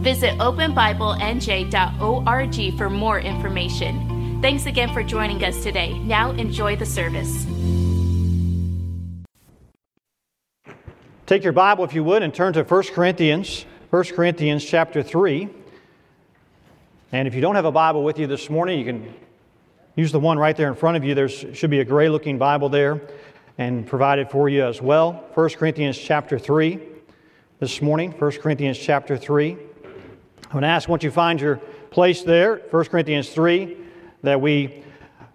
[0.00, 4.40] Visit openbiblenj.org for more information.
[4.40, 5.98] Thanks again for joining us today.
[5.98, 7.44] Now enjoy the service.
[11.26, 15.50] Take your Bible, if you would, and turn to 1 Corinthians, 1 Corinthians chapter 3.
[17.12, 19.14] And if you don't have a Bible with you this morning, you can
[19.96, 21.14] use the one right there in front of you.
[21.14, 23.02] There should be a gray looking Bible there
[23.58, 25.26] and provided for you as well.
[25.34, 26.80] 1 Corinthians chapter 3
[27.58, 29.58] this morning, 1 Corinthians chapter 3.
[30.50, 31.58] I'm going to ask once you find your
[31.92, 33.76] place there, 1 Corinthians 3,
[34.24, 34.82] that we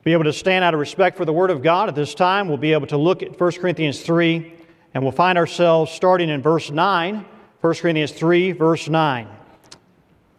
[0.04, 1.88] be able to stand out of respect for the Word of God.
[1.88, 4.54] At this time, we'll be able to look at 1 Corinthians 3,
[4.94, 7.26] and we'll find ourselves starting in verse 9.
[7.62, 9.28] 1 Corinthians 3, verse 9.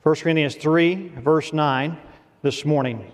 [0.02, 1.96] 1 Corinthians 3, verse 9,
[2.42, 3.10] this morning.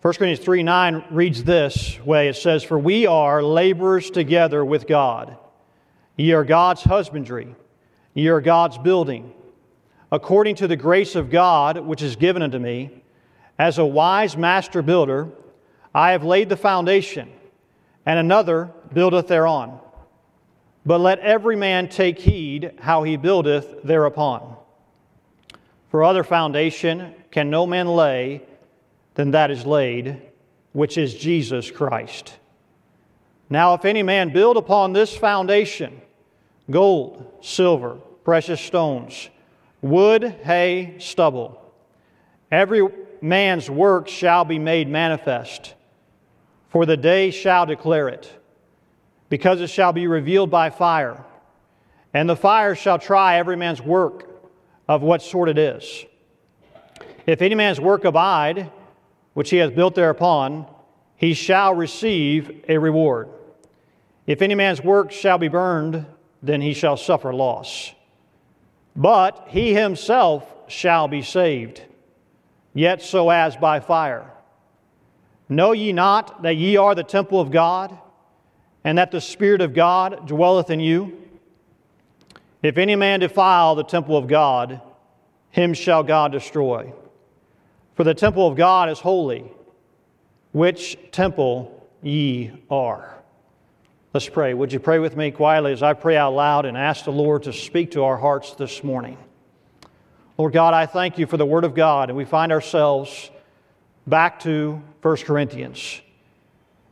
[0.00, 4.86] 1 Corinthians 3 9 reads this way it says, For we are laborers together with
[4.86, 5.36] God.
[6.16, 7.54] Ye are God's husbandry,
[8.14, 9.32] ye are God's building.
[10.10, 13.02] According to the grace of God which is given unto me,
[13.58, 15.28] as a wise master builder,
[15.94, 17.30] I have laid the foundation,
[18.04, 19.78] and another buildeth thereon.
[20.84, 24.56] But let every man take heed how he buildeth thereupon.
[25.90, 28.42] For other foundation can no man lay
[29.14, 30.22] than that is laid,
[30.72, 32.34] which is Jesus Christ.
[33.48, 36.00] Now, if any man build upon this foundation,
[36.70, 39.28] gold, silver, precious stones,
[39.82, 41.62] wood, hay, stubble.
[42.50, 42.86] Every
[43.20, 45.74] man's work shall be made manifest,
[46.68, 48.30] for the day shall declare it,
[49.28, 51.24] because it shall be revealed by fire.
[52.12, 54.28] And the fire shall try every man's work
[54.88, 56.04] of what sort it is.
[57.26, 58.70] If any man's work abide,
[59.34, 60.66] which he hath built thereupon,
[61.16, 63.28] he shall receive a reward.
[64.26, 66.06] If any man's work shall be burned,
[66.42, 67.92] then he shall suffer loss.
[68.94, 71.82] But he himself shall be saved,
[72.74, 74.30] yet so as by fire.
[75.48, 77.96] Know ye not that ye are the temple of God,
[78.84, 81.22] and that the Spirit of God dwelleth in you?
[82.62, 84.80] If any man defile the temple of God,
[85.50, 86.92] him shall God destroy.
[87.94, 89.50] For the temple of God is holy,
[90.52, 93.15] which temple ye are.
[94.16, 94.54] Let's pray.
[94.54, 97.42] Would you pray with me quietly as I pray out loud and ask the Lord
[97.42, 99.18] to speak to our hearts this morning?
[100.38, 103.30] Lord God, I thank you for the Word of God, and we find ourselves
[104.06, 106.00] back to 1 Corinthians.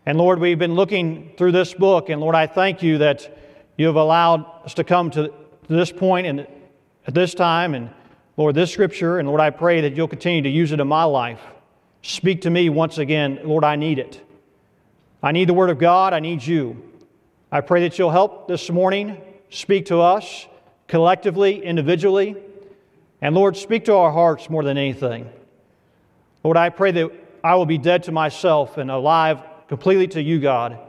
[0.05, 3.35] And Lord, we've been looking through this book, and Lord, I thank you that
[3.79, 5.33] you have allowed us to come to
[5.67, 6.47] this point and
[7.07, 7.89] at this time, and
[8.37, 11.05] Lord, this scripture, and Lord, I pray that you'll continue to use it in my
[11.05, 11.41] life.
[12.03, 13.41] Speak to me once again.
[13.45, 14.21] Lord, I need it.
[15.23, 16.13] I need the Word of God.
[16.13, 16.91] I need you.
[17.55, 20.49] I pray that you'll help this morning speak to us
[20.89, 22.35] collectively, individually,
[23.21, 25.31] and Lord, speak to our hearts more than anything.
[26.43, 27.13] Lord, I pray that
[27.45, 30.81] I will be dead to myself and alive completely to you, God.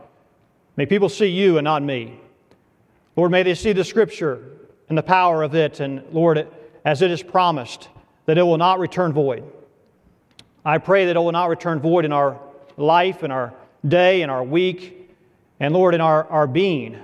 [0.75, 2.19] May people see you and not me.
[3.15, 4.57] Lord, may they see the scripture
[4.89, 6.47] and the power of it, and Lord,
[6.83, 7.89] as it is promised,
[8.25, 9.43] that it will not return void.
[10.65, 12.39] I pray that it will not return void in our
[12.75, 13.53] life, in our
[13.87, 15.04] day, in our week,
[15.59, 17.01] and Lord, in our, our being,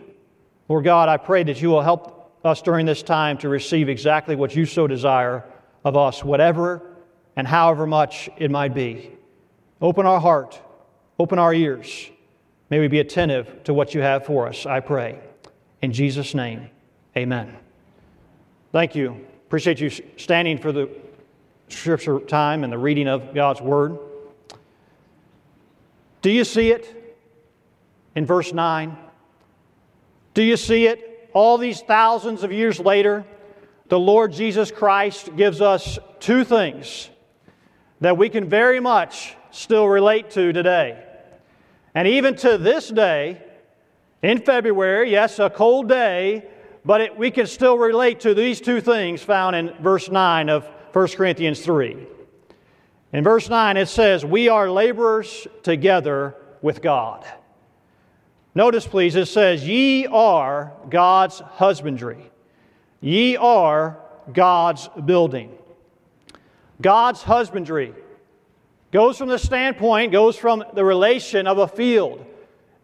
[0.68, 4.36] Lord God, I pray that you will help us during this time to receive exactly
[4.36, 5.46] what you so desire
[5.84, 6.82] of us, whatever
[7.36, 9.12] and however much it might be.
[9.82, 10.60] Open our heart,
[11.20, 12.10] open our ears.
[12.70, 15.20] May we be attentive to what you have for us, I pray.
[15.82, 16.70] In Jesus' name,
[17.18, 17.56] amen.
[18.72, 19.26] Thank you.
[19.48, 20.90] Appreciate you standing for the
[21.68, 23.98] scripture time and the reading of God's word.
[26.22, 27.01] Do you see it?
[28.16, 28.98] In verse 9?
[30.34, 31.30] Do you see it?
[31.34, 33.26] All these thousands of years later,
[33.88, 37.10] the Lord Jesus Christ gives us two things
[38.00, 41.04] that we can very much still relate to today.
[41.94, 43.42] And even to this day,
[44.22, 46.46] in February, yes, a cold day,
[46.86, 50.66] but it, we can still relate to these two things found in verse 9 of
[50.94, 52.08] 1 Corinthians 3.
[53.14, 57.26] In verse 9, it says, We are laborers together with God.
[58.54, 62.32] Notice, please, it says, Ye are God's husbandry.
[63.00, 63.98] Ye are
[64.32, 65.58] God's building.
[66.82, 67.94] God's husbandry
[68.92, 72.26] goes from the standpoint, goes from the relation of a field,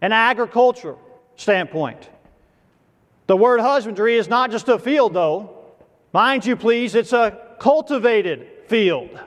[0.01, 0.99] an agricultural
[1.35, 2.09] standpoint.
[3.27, 5.65] The word husbandry is not just a field, though.
[6.13, 9.19] Mind you, please, it's a cultivated field.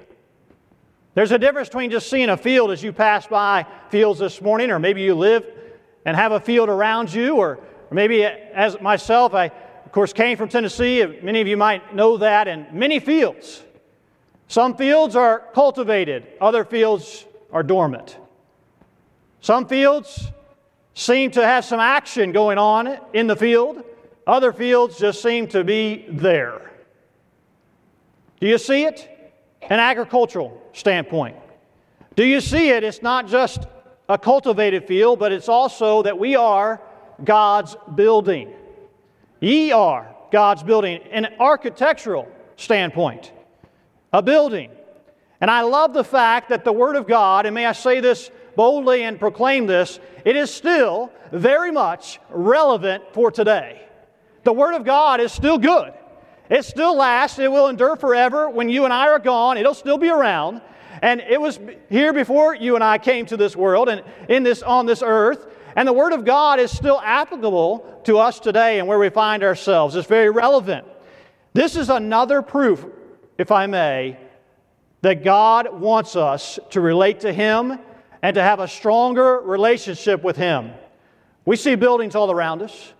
[1.14, 4.70] There's a difference between just seeing a field as you pass by fields this morning,
[4.70, 5.44] or maybe you live
[6.04, 7.60] and have a field around you, or
[7.90, 9.46] maybe as myself, I,
[9.84, 11.04] of course, came from Tennessee.
[11.22, 13.62] Many of you might know that, and many fields.
[14.48, 18.18] Some fields are cultivated, other fields are dormant.
[19.40, 20.28] Some fields
[20.94, 23.84] seem to have some action going on in the field,
[24.26, 26.70] other fields just seem to be there.
[28.40, 29.08] Do you see it?
[29.62, 31.36] An agricultural standpoint.
[32.16, 32.82] Do you see it?
[32.84, 33.66] It's not just
[34.10, 36.82] a cultivated field, but it's also that we are
[37.22, 38.52] God's building.
[39.38, 41.00] Ye are God's building.
[41.12, 43.30] An architectural standpoint,
[44.12, 44.72] a building.
[45.40, 48.32] And I love the fact that the Word of God, and may I say this
[48.56, 53.80] boldly and proclaim this, it is still very much relevant for today.
[54.42, 55.94] The Word of God is still good.
[56.50, 57.38] It still lasts.
[57.38, 58.50] It will endure forever.
[58.50, 60.62] When you and I are gone, it'll still be around.
[61.02, 61.58] And it was
[61.88, 65.46] here before you and I came to this world and in this on this earth.
[65.76, 69.42] And the Word of God is still applicable to us today and where we find
[69.42, 69.94] ourselves.
[69.94, 70.86] It's very relevant.
[71.52, 72.84] This is another proof,
[73.38, 74.18] if I may,
[75.02, 77.78] that God wants us to relate to Him
[78.22, 80.72] and to have a stronger relationship with Him.
[81.44, 82.92] We see buildings all around us,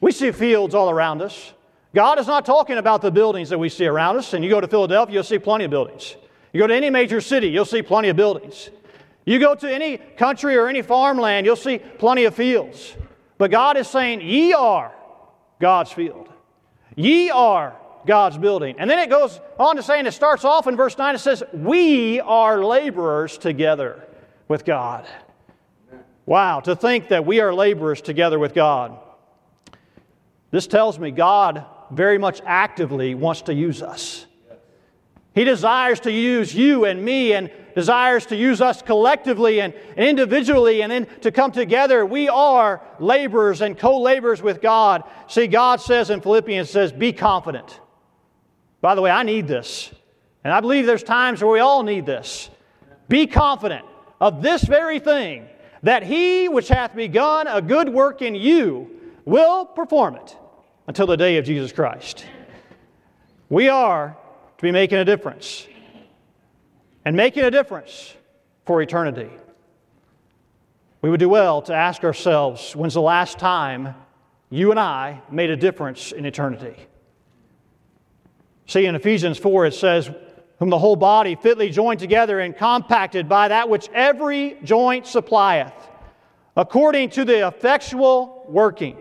[0.00, 1.52] we see fields all around us.
[1.94, 4.34] God is not talking about the buildings that we see around us.
[4.34, 6.14] And you go to Philadelphia, you'll see plenty of buildings.
[6.56, 8.70] You go to any major city, you'll see plenty of buildings.
[9.26, 12.96] You go to any country or any farmland, you'll see plenty of fields.
[13.36, 14.90] But God is saying, Ye are
[15.60, 16.30] God's field.
[16.94, 17.76] Ye are
[18.06, 18.76] God's building.
[18.78, 21.18] And then it goes on to say, and it starts off in verse 9, it
[21.18, 24.08] says, We are laborers together
[24.48, 25.06] with God.
[26.24, 28.98] Wow, to think that we are laborers together with God.
[30.52, 34.24] This tells me God very much actively wants to use us.
[35.36, 40.80] He desires to use you and me and desires to use us collectively and, individually
[40.80, 42.06] and then to come together.
[42.06, 45.04] We are laborers and co laborers with God.
[45.28, 47.80] See, God says in Philippians, says, be confident.
[48.80, 49.92] By the way, I need this.
[50.42, 52.48] And I believe there's times where we all need this.
[53.10, 53.84] Be confident
[54.22, 55.46] of this very thing,
[55.82, 58.90] that he which hath begun a good work in you
[59.26, 60.34] will perform it
[60.86, 62.24] until the day of Jesus Christ.
[63.50, 64.16] We are
[64.56, 65.66] to be making a difference
[67.04, 68.14] and making a difference
[68.64, 69.30] for eternity.
[71.02, 73.94] We would do well to ask ourselves when's the last time
[74.50, 76.76] you and I made a difference in eternity?
[78.66, 80.10] See, in Ephesians 4, it says,
[80.58, 85.74] Whom the whole body fitly joined together and compacted by that which every joint supplieth,
[86.56, 88.96] according to the effectual working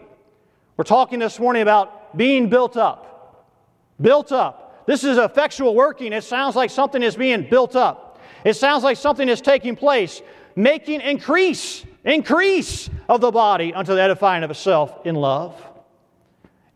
[0.77, 3.47] we're talking this morning about being built up.
[4.01, 4.64] Built up.
[4.85, 6.13] This is effectual working.
[6.13, 8.19] It sounds like something is being built up.
[8.43, 10.21] It sounds like something is taking place,
[10.55, 15.61] making increase, increase of the body unto the edifying of itself in love.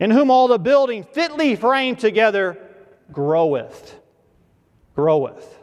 [0.00, 2.58] In whom all the building fitly framed together
[3.12, 3.98] groweth.
[4.96, 5.58] Groweth.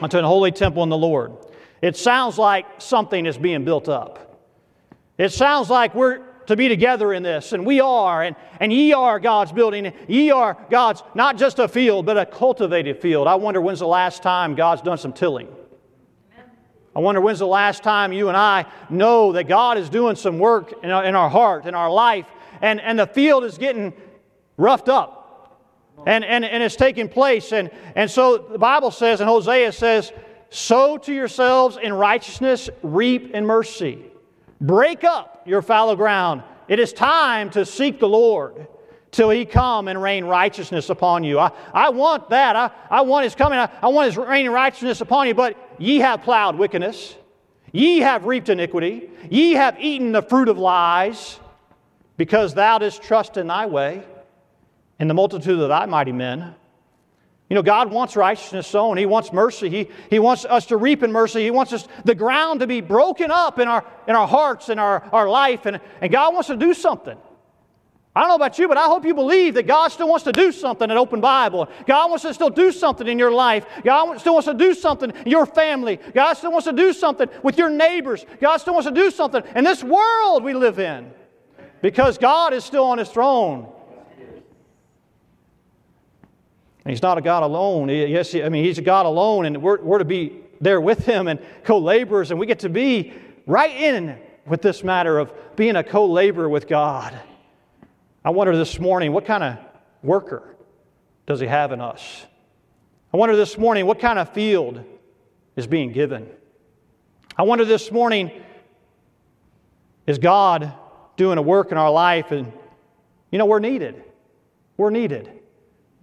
[0.00, 1.32] Unto an holy temple in the Lord.
[1.82, 4.40] It sounds like something is being built up.
[5.18, 8.92] It sounds like we're to be together in this, and we are, and, and ye
[8.92, 9.92] are God's building.
[10.08, 13.28] Ye are God's, not just a field, but a cultivated field.
[13.28, 15.48] I wonder when's the last time God's done some tilling.
[16.94, 20.38] I wonder when's the last time you and I know that God is doing some
[20.38, 22.26] work in our, in our heart, in our life,
[22.60, 23.94] and, and the field is getting
[24.56, 25.18] roughed up.
[26.06, 27.52] And, and, and it's taking place.
[27.52, 30.12] And, and so the Bible says, and Hosea says,
[30.50, 34.04] sow to yourselves in righteousness, reap in mercy.
[34.60, 36.42] Break up your fallow ground.
[36.68, 38.66] It is time to seek the Lord
[39.10, 41.38] till he come and rain righteousness upon you.
[41.38, 42.56] I, I want that.
[42.56, 43.58] I, I want his coming.
[43.58, 45.34] I, I want his raining righteousness upon you.
[45.34, 47.14] But ye have plowed wickedness.
[47.72, 49.10] Ye have reaped iniquity.
[49.30, 51.38] Ye have eaten the fruit of lies,
[52.16, 54.02] because thou didst trust in thy way,
[54.98, 56.54] in the multitude of thy mighty men.
[57.52, 58.96] You know, God wants righteousness sown.
[58.96, 59.68] He wants mercy.
[59.68, 61.42] He, he wants us to reap in mercy.
[61.42, 64.78] He wants us, the ground to be broken up in our, in our hearts, in
[64.78, 65.66] our, our life.
[65.66, 67.18] And, and God wants to do something.
[68.16, 70.32] I don't know about you, but I hope you believe that God still wants to
[70.32, 71.68] do something at Open Bible.
[71.86, 73.66] God wants to still do something in your life.
[73.84, 75.98] God still wants to do something in your family.
[76.14, 78.24] God still wants to do something with your neighbors.
[78.40, 81.12] God still wants to do something in this world we live in
[81.82, 83.70] because God is still on His throne.
[86.84, 87.88] And He's not a God alone.
[87.88, 91.28] Yes, I mean, He's a God alone, and we're, we're to be there with Him
[91.28, 93.12] and co laborers, and we get to be
[93.46, 97.18] right in with this matter of being a co laborer with God.
[98.24, 99.58] I wonder this morning, what kind of
[100.02, 100.56] worker
[101.26, 102.26] does He have in us?
[103.12, 104.82] I wonder this morning, what kind of field
[105.54, 106.28] is being given?
[107.36, 108.30] I wonder this morning,
[110.06, 110.72] is God
[111.16, 112.30] doing a work in our life?
[112.32, 112.52] And,
[113.30, 114.02] you know, we're needed.
[114.76, 115.30] We're needed.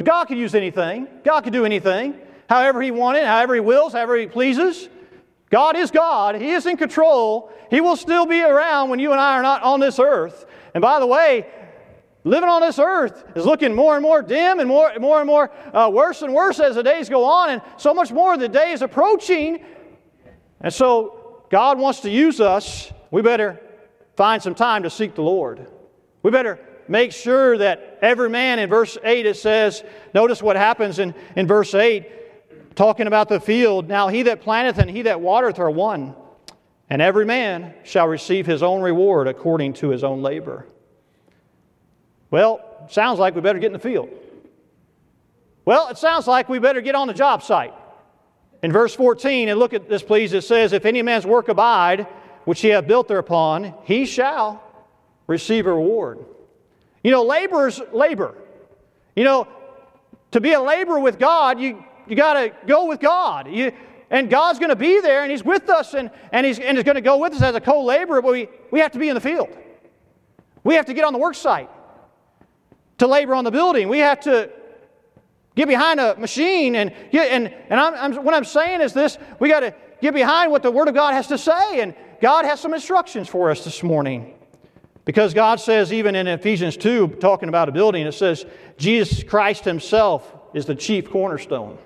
[0.03, 2.15] God could use anything, God could do anything,
[2.49, 4.89] however He wanted, however He wills, however He pleases.
[5.49, 6.35] God is God.
[6.35, 7.51] He is in control.
[7.69, 10.45] He will still be around when you and I are not on this earth.
[10.73, 11.47] And by the way,
[12.23, 15.51] living on this earth is looking more and more dim and more, more and more
[15.73, 18.71] uh, worse and worse as the days go on, and so much more the day
[18.71, 19.65] is approaching.
[20.61, 22.91] And so, God wants to use us.
[23.09, 23.59] We better
[24.15, 25.67] find some time to seek the Lord.
[26.21, 26.59] We better
[26.89, 31.47] make sure that every man, in verse 8, it says, notice what happens in, in
[31.47, 33.87] verse 8, talking about the field.
[33.87, 36.15] Now, he that planteth and he that watereth are one,
[36.89, 40.65] and every man shall receive his own reward according to his own labor.
[42.31, 44.09] Well, sounds like we better get in the field.
[45.65, 47.73] Well, it sounds like we better get on the job site.
[48.61, 52.07] In verse 14, and look at this, please, it says, If any man's work abide,
[52.45, 54.63] which he hath built thereupon, he shall
[55.27, 56.25] receive a reward.
[57.03, 58.35] You know, laborers labor.
[59.15, 59.47] You know,
[60.31, 63.49] to be a laborer with God, you, you got to go with God.
[63.49, 63.71] You,
[64.09, 66.83] and God's going to be there, and He's with us, and, and, He's, and he's
[66.83, 69.09] going to go with us as a co laborer, but we, we have to be
[69.09, 69.49] in the field.
[70.63, 71.69] We have to get on the work site
[72.97, 73.87] to labor on the building.
[73.87, 74.51] We have to
[75.55, 79.17] get behind a machine and get, and, and I'm, I'm, what I'm saying is this
[79.39, 81.81] we got to get behind what the Word of God has to say.
[81.81, 84.38] And God has some instructions for us this morning.
[85.09, 88.45] Because God says, even in Ephesians 2, talking about a building, it says,
[88.77, 91.79] Jesus Christ Himself is the chief cornerstone.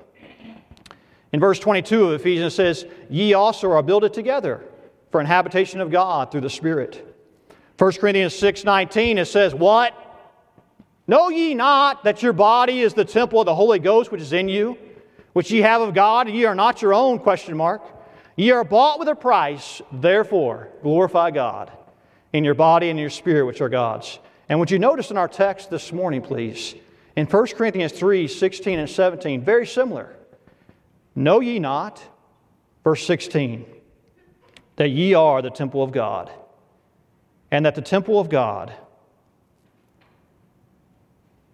[1.32, 4.66] In verse 22 of Ephesians, it says, Ye also are builded together
[5.10, 7.16] for an habitation of God through the Spirit.
[7.78, 9.96] 1 Corinthians 6 19, it says, What?
[11.08, 14.34] Know ye not that your body is the temple of the Holy Ghost which is
[14.34, 14.78] in you,
[15.32, 17.20] which ye have of God, and ye are not your own?
[17.20, 17.84] Question mark.
[18.36, 21.72] Ye are bought with a price, therefore glorify God
[22.34, 24.20] in your body and your spirit, which are God's.
[24.50, 26.76] And would you notice in our text this morning, please,
[27.16, 30.16] in 1 Corinthians 3 16 and 17, very similar.
[31.16, 32.04] Know ye not,
[32.84, 33.66] verse 16,
[34.78, 36.32] that ye are the temple of God,
[37.52, 38.74] and that the temple of God,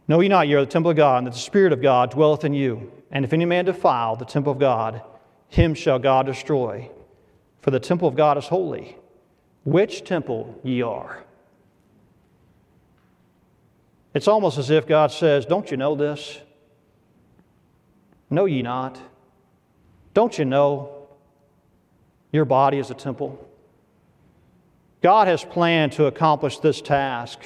[0.07, 2.11] know ye not, ye are the temple of God, and that the Spirit of God
[2.11, 2.91] dwelleth in you.
[3.11, 5.01] And if any man defile the temple of God,
[5.49, 6.89] him shall God destroy.
[7.61, 8.97] For the temple of God is holy,
[9.71, 11.23] which temple ye are.
[14.13, 16.39] It's almost as if God says, Don't you know this?
[18.29, 18.99] Know ye not?
[20.13, 21.07] Don't you know
[22.31, 23.47] your body is a temple?
[25.01, 27.39] God has planned to accomplish this task.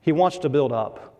[0.00, 1.14] He wants to build up.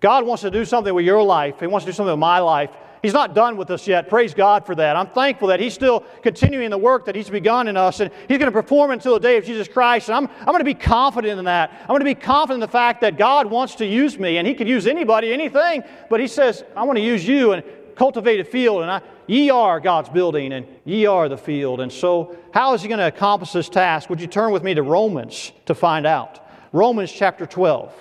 [0.00, 1.60] God wants to do something with your life.
[1.60, 2.70] He wants to do something with my life.
[3.06, 4.08] He's not done with us yet.
[4.08, 4.96] Praise God for that.
[4.96, 8.38] I'm thankful that He's still continuing the work that He's begun in us, and He's
[8.38, 10.08] going to perform until the day of Jesus Christ.
[10.08, 11.70] And I'm, I'm going to be confident in that.
[11.82, 14.46] I'm going to be confident in the fact that God wants to use me, and
[14.46, 17.62] He could use anybody, anything, but He says, I want to use you and
[17.94, 21.82] cultivate a field, and I, ye are God's building, and ye are the field.
[21.82, 24.10] And so, how is He going to accomplish this task?
[24.10, 26.44] Would you turn with me to Romans to find out?
[26.72, 27.94] Romans chapter 12.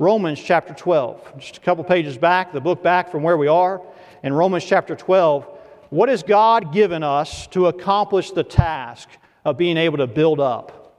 [0.00, 1.38] Romans chapter 12.
[1.38, 3.80] Just a couple pages back, the book back from where we are.
[4.22, 5.46] In Romans chapter 12,
[5.90, 9.08] what has God given us to accomplish the task
[9.44, 10.96] of being able to build up?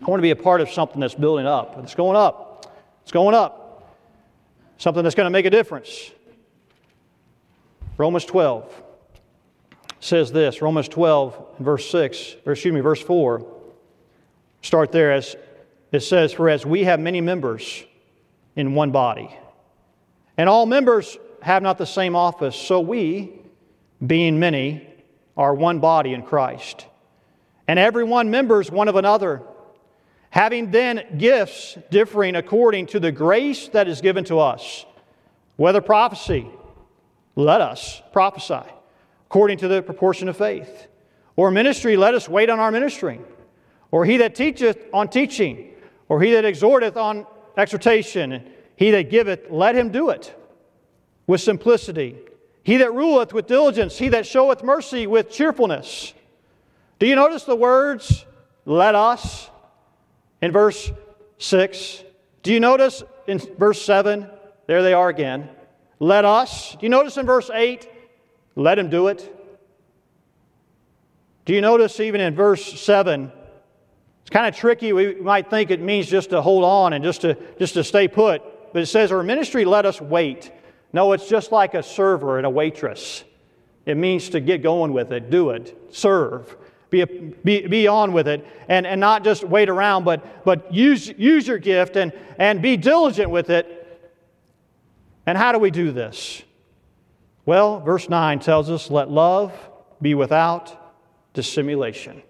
[0.00, 1.78] I want to be a part of something that's building up.
[1.82, 2.74] It's going up.
[3.02, 3.96] It's going up.
[4.78, 6.10] Something that's going to make a difference.
[7.96, 8.82] Romans 12
[10.00, 13.46] says this Romans 12, verse 6, or excuse me, verse 4.
[14.62, 15.36] Start there as
[15.92, 17.84] it says, For as we have many members,
[18.56, 19.34] in one body.
[20.36, 23.30] And all members have not the same office, so we,
[24.04, 24.88] being many,
[25.36, 26.86] are one body in Christ.
[27.68, 29.42] And every one members one of another,
[30.30, 34.86] having then gifts differing according to the grace that is given to us.
[35.56, 36.48] Whether prophecy,
[37.36, 38.66] let us prophesy
[39.26, 40.86] according to the proportion of faith.
[41.36, 43.22] Or ministry, let us wait on our ministering.
[43.90, 45.74] Or he that teacheth on teaching.
[46.08, 50.34] Or he that exhorteth on exhortation, he that giveth, let him do it
[51.26, 52.16] with simplicity.
[52.62, 56.14] He that ruleth with diligence, he that showeth mercy with cheerfulness.
[56.98, 58.24] Do you notice the words,
[58.64, 59.50] let us,
[60.40, 60.90] in verse
[61.38, 62.04] 6?
[62.42, 64.28] Do you notice in verse 7?
[64.66, 65.50] There they are again.
[65.98, 66.72] Let us.
[66.72, 67.88] Do you notice in verse 8?
[68.56, 69.30] Let him do it.
[71.44, 73.30] Do you notice even in verse 7?
[74.22, 74.94] It's kind of tricky.
[74.94, 78.08] We might think it means just to hold on and just to, just to stay
[78.08, 78.42] put.
[78.72, 80.50] But it says, Our ministry let us wait.
[80.94, 83.24] No, it's just like a server and a waitress.
[83.84, 86.56] It means to get going with it, do it, serve,
[86.88, 91.08] be, be, be on with it, and, and not just wait around, but, but use,
[91.18, 93.80] use your gift and, and be diligent with it.
[95.26, 96.42] And how do we do this?
[97.44, 99.52] Well, verse 9 tells us, Let love
[100.00, 100.94] be without
[101.34, 102.22] dissimulation.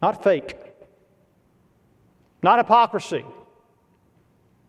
[0.00, 0.56] Not fake,
[2.42, 3.26] not hypocrisy,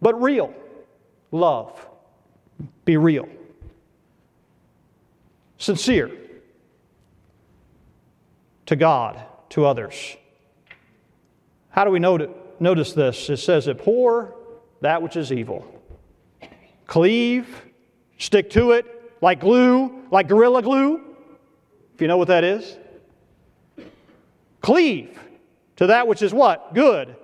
[0.02, 0.54] but real
[1.32, 1.88] love.
[2.86, 3.28] Be real.
[5.58, 6.12] Sincere
[8.66, 10.18] to God, to others.
[11.70, 13.30] How do we notice this?
[13.30, 14.36] It says, Abhor
[14.82, 15.66] that which is evil.
[16.88, 17.48] Cleave,
[18.18, 18.86] stick to it
[19.22, 21.02] like glue, like gorilla glue,
[21.96, 22.78] if you know what that is.
[24.60, 25.18] Cleave
[25.78, 26.74] to that which is what?
[26.74, 27.16] Good.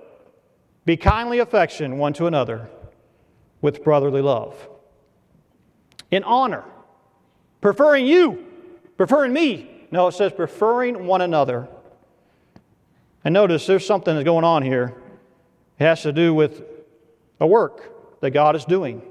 [0.86, 2.68] Be kindly affection one to another
[3.60, 4.68] with brotherly love
[6.10, 6.64] in honor,
[7.60, 8.44] preferring you,
[8.96, 9.86] preferring me.
[9.90, 11.68] No, it says preferring one another.
[13.24, 14.94] And notice there's something that's going on here.
[15.78, 16.62] It has to do with
[17.40, 19.02] a work that God is doing.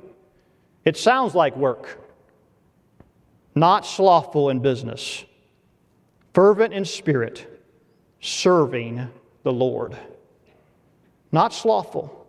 [0.86, 2.00] It sounds like work,
[3.54, 5.26] not slothful in business,
[6.34, 7.64] fervent in spirit,
[8.22, 9.10] serving
[9.44, 9.98] the Lord.
[11.32, 12.28] Not slothful,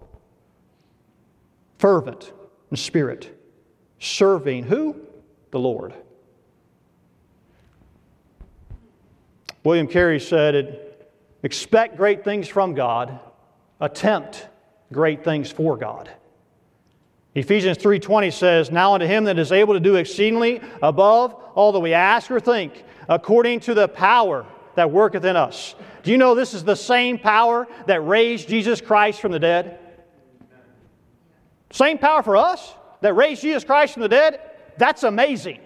[1.79, 2.33] fervent
[2.71, 3.40] in spirit,
[4.01, 4.97] serving who?
[5.53, 5.95] The Lord.
[9.63, 10.81] William Carey said,
[11.43, 13.21] Expect great things from God,
[13.81, 14.49] attempt
[14.93, 16.11] great things for God.
[17.35, 21.81] Ephesians 3:20 says, "Now unto him that is able to do exceedingly above all that
[21.81, 26.35] we ask or think, according to the power that worketh in us." Do you know
[26.35, 29.79] this is the same power that raised Jesus Christ from the dead?
[31.71, 34.41] Same power for us that raised Jesus Christ from the dead,
[34.79, 35.61] that's amazing.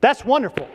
[0.00, 0.68] That's wonderful.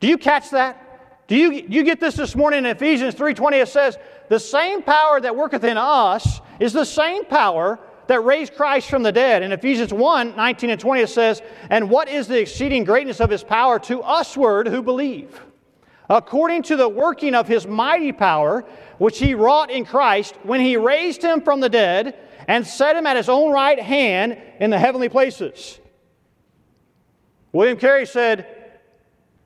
[0.00, 0.84] Do you catch that?
[1.28, 5.20] Do you, you get this this morning in Ephesians 3:20 it says, "The same power
[5.20, 9.52] that worketh in us is the same power that raised Christ from the dead." In
[9.52, 13.44] Ephesians 1, 19 and 20 it says, "And what is the exceeding greatness of his
[13.44, 15.40] power to usward who believe?
[16.08, 18.64] According to the working of his mighty power,
[18.96, 22.16] which he wrought in Christ when he raised him from the dead
[22.48, 25.78] and set him at his own right hand in the heavenly places.
[27.52, 28.54] William Carey said,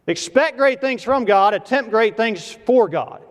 [0.06, 3.22] Expect great things from God, attempt great things for God.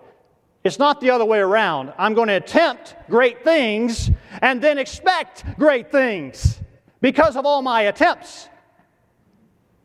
[0.64, 1.94] It's not the other way around.
[1.98, 6.60] I'm going to attempt great things and then expect great things
[7.02, 8.48] because of all my attempts.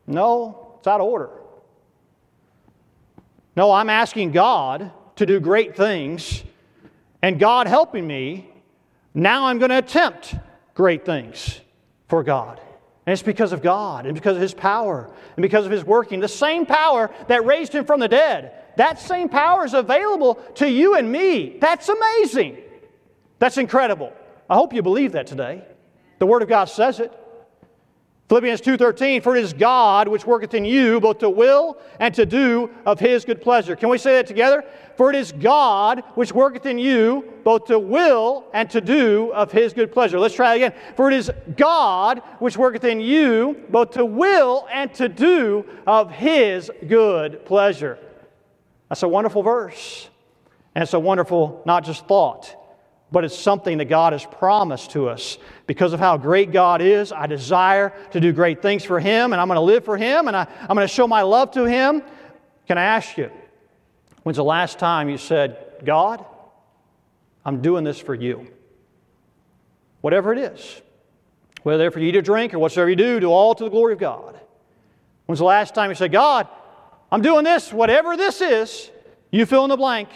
[0.05, 1.31] No, it's out of order.
[3.55, 6.43] No, I'm asking God to do great things
[7.21, 8.47] and God helping me
[9.17, 10.35] now I'm going to attempt
[10.75, 11.59] great things
[12.07, 12.61] for God.
[13.05, 16.19] And it's because of God and because of His power and because of His working.
[16.19, 20.69] The same power that raised Him from the dead, that same power is available to
[20.69, 21.57] you and me.
[21.59, 22.57] That's amazing.
[23.39, 24.13] That's incredible.
[24.49, 25.63] I hope you believe that today.
[26.19, 27.11] The Word of God says it.
[28.29, 32.25] Philippians 2:13 for it is God which worketh in you both to will and to
[32.25, 33.75] do of his good pleasure.
[33.75, 34.65] Can we say that together?
[34.97, 39.53] For it is God which worketh in you both to will and to do of
[39.53, 40.19] his good pleasure.
[40.19, 40.73] Let's try it again.
[40.97, 46.11] For it is God which worketh in you both to will and to do of
[46.11, 47.97] his good pleasure.
[48.89, 50.09] That's a wonderful verse.
[50.75, 52.55] And it's a wonderful not just thought,
[53.11, 55.37] but it's something that God has promised to us.
[55.67, 59.41] Because of how great God is, I desire to do great things for Him, and
[59.41, 61.65] I'm going to live for Him, and I, am going to show my love to
[61.65, 62.01] Him.
[62.67, 63.29] Can I ask you,
[64.23, 66.25] when's the last time you said, God,
[67.45, 68.47] I'm doing this for you?
[69.99, 70.81] Whatever it is,
[71.63, 73.99] whether for you to drink or whatsoever you do, do all to the glory of
[73.99, 74.39] God.
[75.25, 76.47] When's the last time you said, God,
[77.11, 78.89] I'm doing this, whatever this is,
[79.31, 80.07] you fill in the blank.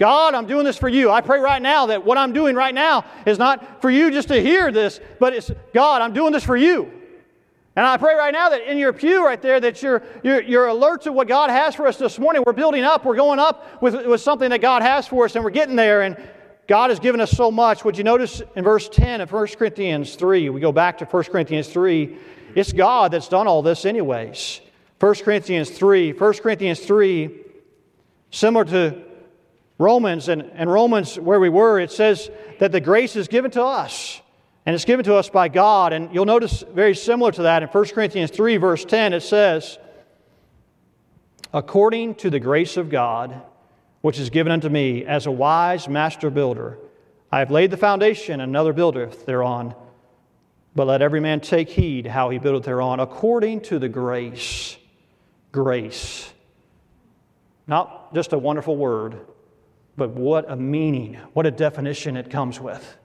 [0.00, 1.10] God, I'm doing this for you.
[1.10, 4.28] I pray right now that what I'm doing right now is not for you just
[4.28, 6.90] to hear this, but it's God, I'm doing this for you.
[7.76, 10.66] And I pray right now that in your pew right there, that you're, you're, you're
[10.68, 12.42] alert to what God has for us this morning.
[12.46, 15.44] We're building up, we're going up with, with something that God has for us, and
[15.44, 16.00] we're getting there.
[16.00, 16.16] And
[16.66, 17.84] God has given us so much.
[17.84, 21.24] Would you notice in verse 10 of 1 Corinthians 3, we go back to 1
[21.24, 22.16] Corinthians 3,
[22.54, 24.62] it's God that's done all this, anyways.
[24.98, 27.38] 1 Corinthians 3, 1 Corinthians 3,
[28.30, 29.09] similar to
[29.80, 33.64] Romans, and, and Romans, where we were, it says that the grace is given to
[33.64, 34.20] us,
[34.66, 35.94] and it's given to us by God.
[35.94, 39.78] And you'll notice very similar to that in 1 Corinthians 3, verse 10, it says,
[41.54, 43.40] According to the grace of God,
[44.02, 46.76] which is given unto me as a wise master builder.
[47.32, 49.74] I have laid the foundation, and another buildeth thereon.
[50.76, 54.76] But let every man take heed how he buildeth thereon, according to the grace.
[55.52, 56.30] Grace.
[57.66, 59.20] Not just a wonderful word,
[60.00, 62.96] but what a meaning, what a definition it comes with.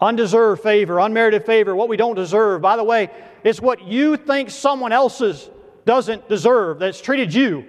[0.00, 2.60] Undeserved favor, unmerited favor, what we don't deserve.
[2.60, 3.08] By the way,
[3.44, 5.48] it's what you think someone else's
[5.84, 7.64] doesn't deserve that's treated you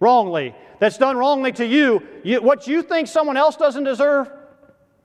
[0.00, 4.28] wrongly that's done wrongly to you, you, what you think someone else doesn't deserve,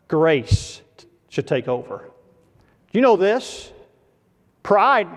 [0.08, 0.82] grace
[1.30, 2.10] should take over.
[2.94, 3.72] You know this?
[4.64, 5.08] Pride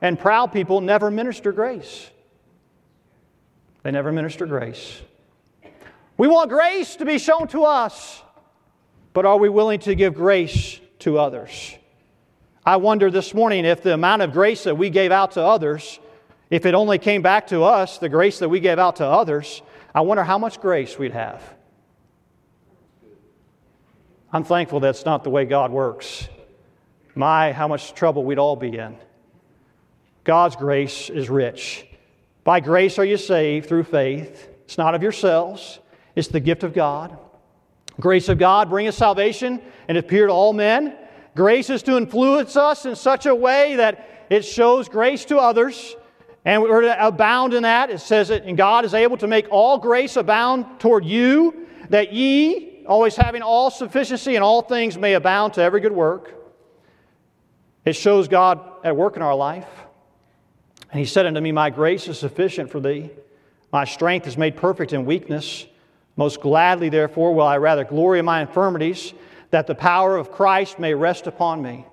[0.00, 2.08] and proud people never minister grace.
[3.82, 5.02] They never minister grace.
[6.16, 8.22] We want grace to be shown to us,
[9.12, 11.76] but are we willing to give grace to others?
[12.64, 16.00] I wonder this morning if the amount of grace that we gave out to others,
[16.48, 19.60] if it only came back to us, the grace that we gave out to others,
[19.94, 21.42] I wonder how much grace we'd have.
[24.32, 26.28] I'm thankful that's not the way God works.
[27.14, 28.96] My, how much trouble we'd all be in.
[30.24, 31.86] God's grace is rich.
[32.42, 34.48] By grace are you saved through faith.
[34.64, 35.78] It's not of yourselves,
[36.16, 37.16] it's the gift of God.
[38.00, 40.96] Grace of God bringeth salvation and appear to all men.
[41.36, 45.94] Grace is to influence us in such a way that it shows grace to others.
[46.44, 47.90] And we're to abound in that.
[47.90, 52.12] It says that and God is able to make all grace abound toward you, that
[52.12, 56.32] ye, always having all sufficiency in all things, may abound to every good work.
[57.84, 59.68] It shows God at work in our life.
[60.90, 63.10] And he said unto me, My grace is sufficient for thee.
[63.72, 65.66] My strength is made perfect in weakness.
[66.16, 69.12] Most gladly, therefore, will I rather glory in my infirmities,
[69.50, 71.86] that the power of Christ may rest upon me.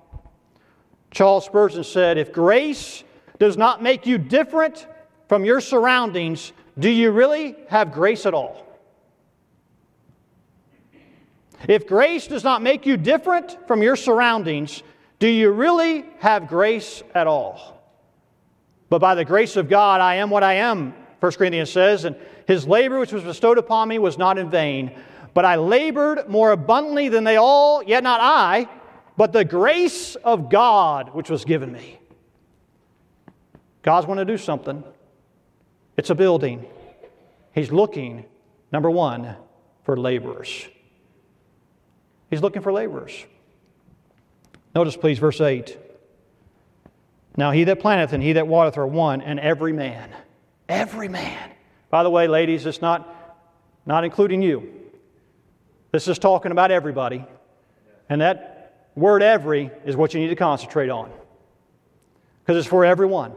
[1.10, 3.04] Charles Spurgeon said, If grace
[3.38, 4.86] does not make you different
[5.28, 8.64] from your surroundings, do you really have grace at all?
[11.68, 14.82] If grace does not make you different from your surroundings,
[15.18, 17.82] do you really have grace at all?
[18.90, 22.16] But by the grace of God, I am what I am, 1 Corinthians says, and
[22.46, 24.94] his labor which was bestowed upon me was not in vain.
[25.32, 28.68] But I labored more abundantly than they all, yet not I,
[29.16, 31.98] but the grace of God which was given me.
[33.80, 34.84] God's want to do something.
[35.96, 36.66] It's a building.
[37.54, 38.26] He's looking,
[38.70, 39.34] number one,
[39.84, 40.68] for laborers.
[42.28, 43.24] He's looking for laborers.
[44.74, 45.78] Notice, please, verse 8.
[47.38, 50.10] Now he that planteth and he that watereth are one, and every man,
[50.68, 51.50] every man.
[51.90, 53.40] By the way, ladies, it's not,
[53.86, 54.72] not including you.
[55.92, 57.24] This is talking about everybody.
[58.08, 61.10] And that word every is what you need to concentrate on.
[62.40, 63.32] Because it's for everyone.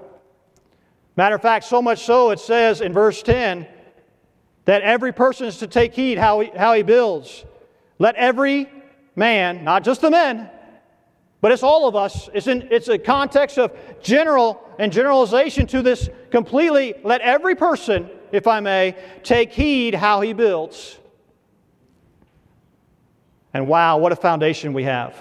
[1.15, 3.67] Matter of fact, so much so it says in verse 10
[4.65, 7.45] that every person is to take heed how he, how he builds.
[7.99, 8.69] Let every
[9.15, 10.49] man, not just the men,
[11.41, 12.29] but it's all of us.
[12.33, 13.71] It's, in, it's a context of
[14.01, 16.95] general and generalization to this completely.
[17.03, 20.97] Let every person, if I may, take heed how he builds.
[23.53, 25.15] And wow, what a foundation we have.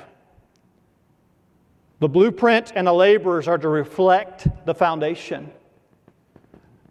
[2.01, 5.51] The blueprint and the laborers are to reflect the foundation.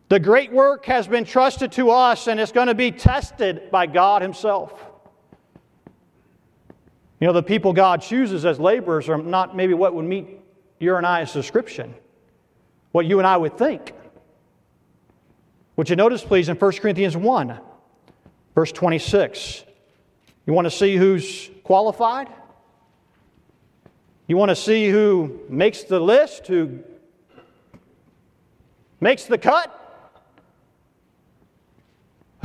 [0.10, 3.88] The great work has been trusted to us and it's going to be tested by
[3.88, 4.74] God Himself.
[7.19, 10.39] You know, the people God chooses as laborers are not maybe what would meet
[10.80, 11.93] your and I's description,
[12.91, 13.93] what you and I would think.
[15.78, 17.60] Would you notice, please, in 1 Corinthians 1,
[18.54, 19.63] verse 26?
[20.45, 22.28] You want to see who's qualified?
[24.28, 26.80] You want to see who makes the list, who
[28.99, 29.82] makes the cut?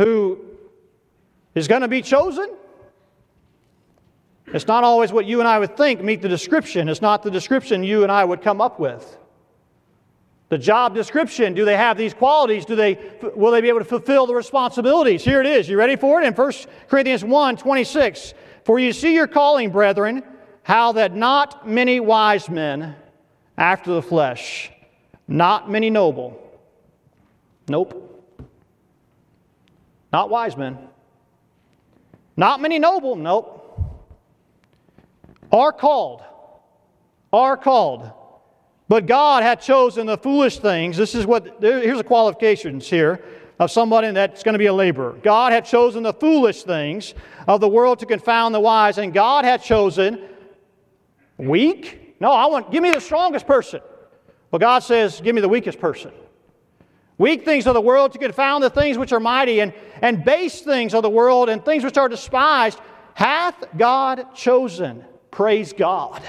[0.01, 0.39] who
[1.55, 2.51] is going to be chosen?
[4.53, 6.89] It's not always what you and I would think meet the description.
[6.89, 9.19] It's not the description you and I would come up with.
[10.49, 12.65] The job description, do they have these qualities?
[12.65, 12.99] Do they,
[13.37, 15.25] will they be able to fulfill the responsibilities?
[15.25, 15.69] Here it is.
[15.69, 16.27] You ready for it?
[16.27, 16.53] In 1
[16.89, 18.35] Corinthians 1 26.
[18.65, 20.25] For you see your calling, brethren,
[20.65, 22.97] how that not many wise men
[23.57, 24.73] after the flesh,
[25.29, 26.37] not many noble.
[27.69, 28.07] Nope.
[30.13, 30.77] Not wise men.
[32.37, 33.60] Not many noble, nope.
[35.53, 36.23] Are called,
[37.33, 38.11] are called.
[38.89, 40.97] But God hath chosen the foolish things.
[40.97, 43.23] This is what, here's the qualifications here
[43.61, 45.13] of somebody that's going to be a laborer.
[45.23, 47.15] God hath chosen the foolish things
[47.47, 50.29] of the world to confound the wise, and God hath chosen
[51.37, 52.17] weak.
[52.21, 53.81] No, I want, give me the strongest person.
[54.51, 56.11] But God says, give me the weakest person.
[57.17, 60.63] Weak things of the world to confound the things which are mighty, and, and base
[60.63, 62.81] things of the world and things which are despised,
[63.15, 65.05] hath God chosen.
[65.31, 66.23] Praise God.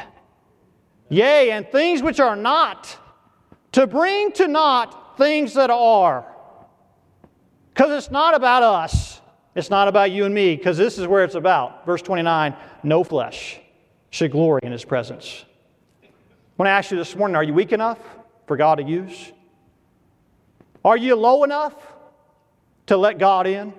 [1.09, 2.97] Yea, and things which are not,
[3.73, 6.25] to bring to naught things that are.
[7.73, 9.19] Because it's not about us.
[9.55, 11.85] It's not about you and me, because this is where it's about.
[11.85, 13.59] Verse 29 no flesh
[14.09, 15.45] should glory in his presence.
[16.03, 16.07] I
[16.57, 17.99] want to ask you this morning are you weak enough
[18.47, 19.31] for God to use?
[20.83, 21.75] Are you low enough
[22.87, 23.73] to let God in?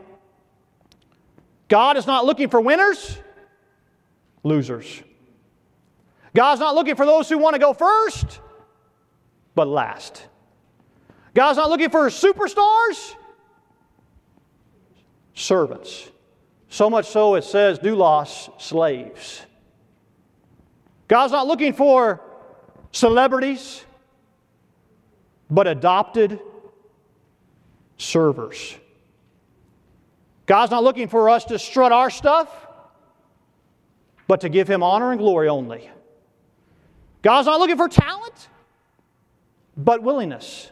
[1.68, 3.18] God is not looking for winners,
[4.42, 5.02] losers.
[6.34, 8.40] God's not looking for those who want to go first,
[9.54, 10.26] but last.
[11.34, 13.14] God's not looking for superstars,
[15.34, 16.10] servants.
[16.68, 19.42] So much so it says, doulos, slaves.
[21.08, 22.22] God's not looking for
[22.92, 23.84] celebrities,
[25.50, 26.40] but adopted
[27.98, 28.74] servers.
[30.46, 32.50] God's not looking for us to strut our stuff,
[34.26, 35.90] but to give Him honor and glory only.
[37.22, 38.48] God's not looking for talent,
[39.76, 40.70] but willingness.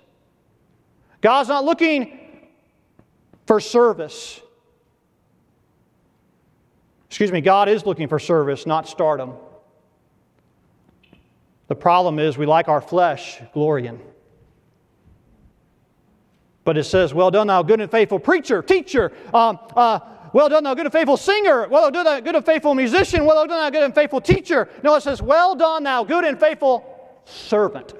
[1.20, 2.18] God's not looking
[3.46, 4.40] for service.
[7.06, 9.34] Excuse me, God is looking for service, not stardom.
[11.68, 14.00] The problem is we like our flesh glorying.
[16.64, 20.00] But it says, Well done, thou good and faithful preacher, teacher, um, uh,
[20.32, 21.68] well done, thou good and faithful singer.
[21.68, 23.24] Well done, thou good and faithful musician.
[23.24, 24.68] Well done, thou good and faithful teacher.
[24.82, 27.94] No, it says, Well done, thou good and faithful servant.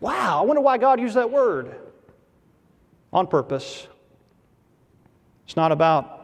[0.00, 1.74] Wow, I wonder why God used that word.
[3.12, 3.86] On purpose.
[5.46, 6.16] It's not about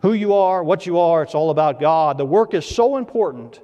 [0.00, 2.16] who you are, what you are, it's all about God.
[2.18, 3.60] The work is so important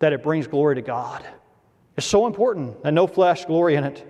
[0.00, 1.24] that it brings glory to God.
[1.96, 4.06] It's so important and no flesh glory in it.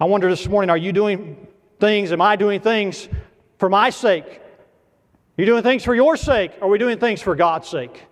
[0.00, 1.46] I wonder this morning are you doing
[1.78, 2.12] things?
[2.12, 3.08] Am I doing things
[3.58, 4.41] for my sake?
[5.38, 6.52] Are you doing things for your sake?
[6.60, 8.04] Or are we doing things for God's sake?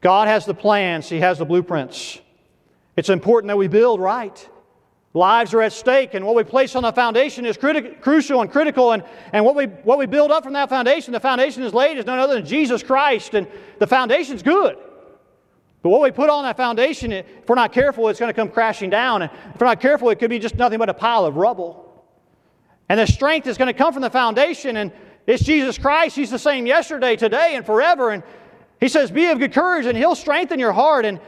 [0.00, 2.20] God has the plans, He has the blueprints.
[2.96, 4.48] It's important that we build right.
[5.12, 8.50] Lives are at stake, and what we place on the foundation is criti- crucial and
[8.50, 8.92] critical.
[8.92, 9.02] And,
[9.32, 12.04] and what, we, what we build up from that foundation, the foundation is laid, is
[12.04, 13.34] none other than Jesus Christ.
[13.34, 13.46] And
[13.78, 14.76] the foundation's good.
[15.82, 18.50] But what we put on that foundation, if we're not careful, it's going to come
[18.50, 19.22] crashing down.
[19.22, 22.04] And if we're not careful, it could be just nothing but a pile of rubble.
[22.88, 24.92] And the strength is going to come from the foundation, and
[25.26, 26.14] it's Jesus Christ.
[26.14, 28.10] He's the same yesterday, today, and forever.
[28.10, 28.22] And
[28.80, 31.04] He says, Be of good courage, and He'll strengthen your heart.
[31.04, 31.20] And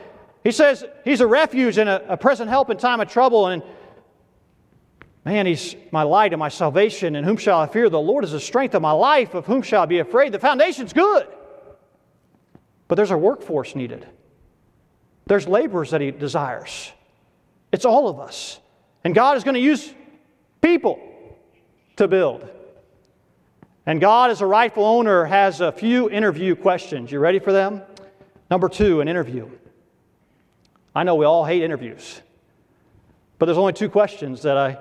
[0.44, 3.48] He says, He's a refuge and a, a present help in time of trouble.
[3.48, 3.62] And
[5.24, 7.16] man, He's my light and my salvation.
[7.16, 7.90] And whom shall I fear?
[7.90, 9.34] The Lord is the strength of my life.
[9.34, 10.32] Of whom shall I be afraid?
[10.32, 11.26] The foundation's good.
[12.86, 14.06] But there's a workforce needed,
[15.26, 16.92] there's laborers that He desires.
[17.72, 18.60] It's all of us.
[19.04, 19.92] And God is going to use
[20.60, 20.98] people
[21.96, 22.48] to build.
[23.88, 27.10] And God, as a rightful owner, has a few interview questions.
[27.10, 27.80] You ready for them?
[28.50, 29.48] Number two, an interview.
[30.94, 32.20] I know we all hate interviews,
[33.38, 34.76] but there's only two questions that I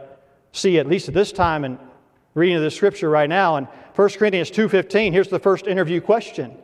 [0.52, 1.80] see, at least at this time in
[2.34, 3.56] reading of the scripture right now.
[3.56, 3.64] In
[3.96, 6.58] 1 Corinthians 2.15, here's the first interview question.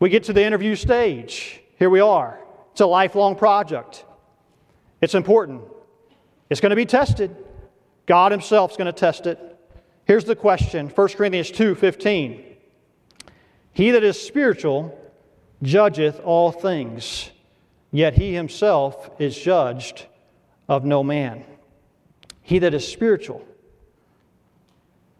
[0.00, 1.62] We get to the interview stage.
[1.78, 2.38] Here we are.
[2.72, 4.04] It's a lifelong project.
[5.00, 5.62] It's important.
[6.50, 7.34] It's going to be tested.
[8.04, 9.57] God Himself is going to test it.
[10.08, 12.44] Here's the question 1 Corinthians 2 15.
[13.74, 14.98] He that is spiritual
[15.62, 17.30] judgeth all things,
[17.92, 20.06] yet he himself is judged
[20.66, 21.44] of no man.
[22.40, 23.46] He that is spiritual.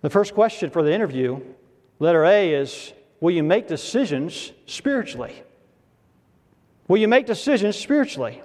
[0.00, 1.42] The first question for the interview,
[1.98, 5.42] letter A, is Will you make decisions spiritually?
[6.86, 8.40] Will you make decisions spiritually?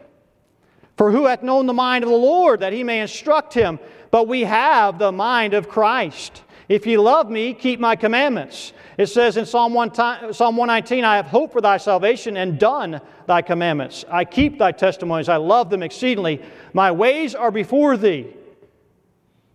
[0.97, 3.79] For who hath known the mind of the Lord that he may instruct him?
[4.13, 6.43] But we have the mind of Christ.
[6.69, 8.71] If ye love me, keep my commandments.
[8.95, 14.05] It says in Psalm, 119, I have hope for thy salvation and done thy commandments.
[14.07, 15.29] I keep thy testimonies.
[15.29, 16.43] I love them exceedingly.
[16.73, 18.27] My ways are before thee.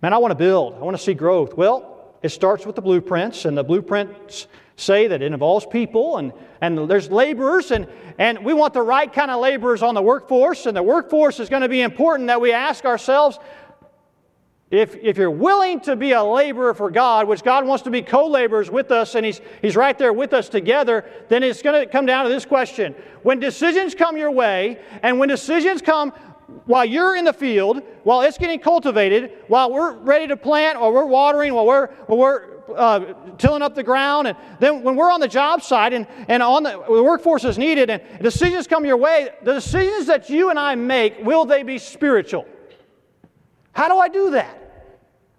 [0.02, 0.74] Man, I want to build.
[0.74, 1.56] I want to see growth.
[1.56, 6.32] Well, it starts with the blueprints, and the blueprints say that it involves people, and,
[6.60, 7.86] and there's laborers, and,
[8.18, 11.48] and we want the right kind of laborers on the workforce, and the workforce is
[11.48, 13.38] going to be important that we ask ourselves
[14.70, 18.02] if, if you're willing to be a laborer for God, which God wants to be
[18.02, 21.80] co laborers with us, and he's, he's right there with us together, then it's going
[21.80, 22.94] to come down to this question.
[23.22, 26.12] When decisions come your way, and when decisions come
[26.66, 30.92] while you're in the field, while it's getting cultivated, while we're ready to plant, or
[30.92, 35.10] we're watering, while we're, while we're uh, tilling up the ground, and then when we're
[35.10, 38.84] on the job site and, and on the, the workforce is needed, and decisions come
[38.84, 42.46] your way, the decisions that you and I make, will they be spiritual?
[43.72, 44.57] How do I do that?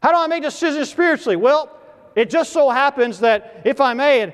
[0.02, 1.36] How do I make decisions spiritually?
[1.36, 1.76] Well,
[2.16, 4.34] it just so happens that, if I may,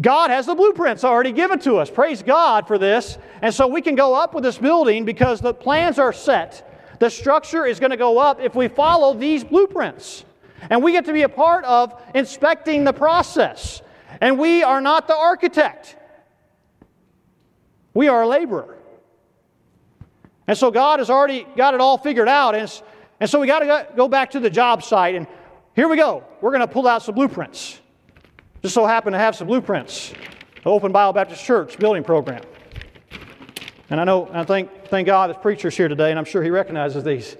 [0.00, 1.90] God has the blueprints already given to us.
[1.90, 3.18] Praise God for this.
[3.42, 6.96] And so we can go up with this building because the plans are set.
[7.00, 10.24] The structure is going to go up if we follow these blueprints.
[10.70, 13.82] And we get to be a part of inspecting the process.
[14.20, 15.96] And we are not the architect,
[17.94, 18.76] we are a laborer.
[20.46, 22.54] And so God has already got it all figured out.
[22.54, 22.82] And,
[23.20, 25.14] and so we got to go back to the job site.
[25.14, 25.26] And
[25.74, 26.24] here we go.
[26.40, 27.80] We're going to pull out some blueprints.
[28.62, 30.12] Just so happen to have some blueprints.
[30.62, 32.42] The Open Bible Baptist Church building program.
[33.90, 36.50] And I know, I thank, thank God there's preachers here today, and I'm sure he
[36.50, 37.36] recognizes these.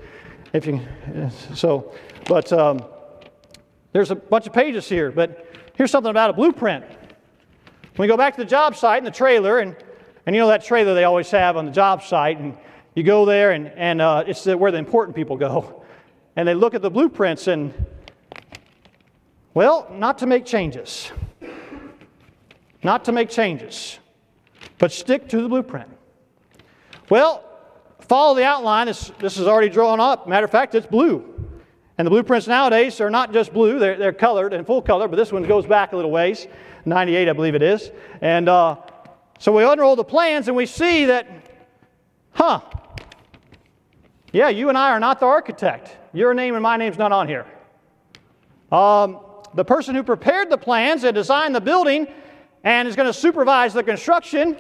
[0.53, 0.81] If you,
[1.55, 1.93] so,
[2.27, 2.83] but um,
[3.93, 6.85] there's a bunch of pages here, but here's something about a blueprint.
[6.87, 9.77] When we go back to the job site and the trailer, and,
[10.25, 12.57] and you know that trailer they always have on the job site, and
[12.99, 15.85] you go there, and, and uh, it's where the important people go.
[16.35, 17.73] And they look at the blueprints, and,
[19.55, 21.13] well, not to make changes.
[22.83, 23.99] Not to make changes,
[24.79, 25.89] but stick to the blueprint.
[27.09, 27.45] Well,
[28.01, 28.87] follow the outline.
[28.87, 30.29] This, this is already drawn up.
[30.29, 31.25] Matter of fact, it's blue.
[31.99, 35.17] And the blueprints nowadays are not just blue, they're, they're colored and full color, but
[35.17, 36.47] this one goes back a little ways,
[36.85, 37.91] 98, I believe it is.
[38.21, 38.77] And uh,
[39.39, 41.27] so we unroll the plans and we see that,
[42.31, 42.61] huh,
[44.33, 45.97] yeah, you and I are not the architect.
[46.13, 47.47] Your name and my name's not on here.
[48.71, 49.21] Um,
[49.55, 52.07] the person who prepared the plans and designed the building
[52.65, 54.57] and is going to supervise the construction.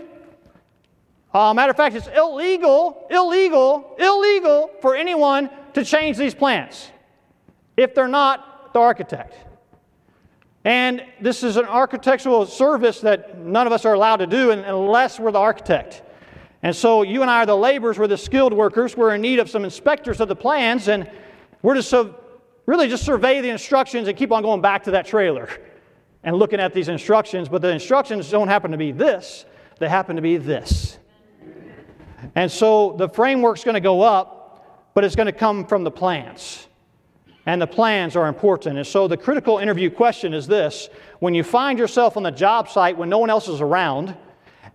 [1.32, 6.90] Uh, matter of fact, it's illegal, illegal, illegal for anyone to change these plans
[7.76, 9.34] if they're not the architect.
[10.64, 15.20] And this is an architectural service that none of us are allowed to do unless
[15.20, 16.02] we're the architect.
[16.62, 19.38] And so you and I are the laborers, we're the skilled workers, we're in need
[19.38, 21.08] of some inspectors of the plans, and
[21.62, 22.14] we're just so
[22.66, 25.48] really just survey the instructions and keep on going back to that trailer
[26.24, 27.48] and looking at these instructions.
[27.48, 29.44] But the instructions don't happen to be this,
[29.78, 30.98] they happen to be this.
[32.34, 35.90] And so the framework's going to go up, but it's going to come from the
[35.90, 36.68] plans
[37.48, 38.76] and the plans are important.
[38.76, 42.68] And so the critical interview question is this when you find yourself on the job
[42.68, 44.14] site when no one else is around,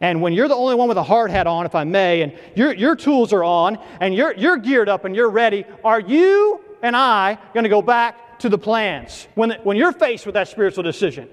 [0.03, 2.33] and when you're the only one with a hard hat on, if I may, and
[2.55, 6.59] your, your tools are on, and you're, you're geared up and you're ready, are you
[6.81, 9.29] and I going to go back to the plans?
[9.35, 11.29] When, when you're faced with that spiritual decision,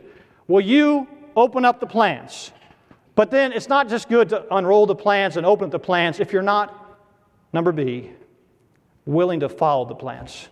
[0.46, 2.52] will you open up the plans?
[3.16, 6.20] But then it's not just good to unroll the plans and open up the plans
[6.20, 6.96] if you're not,
[7.52, 8.12] number B,
[9.04, 10.48] willing to follow the plans.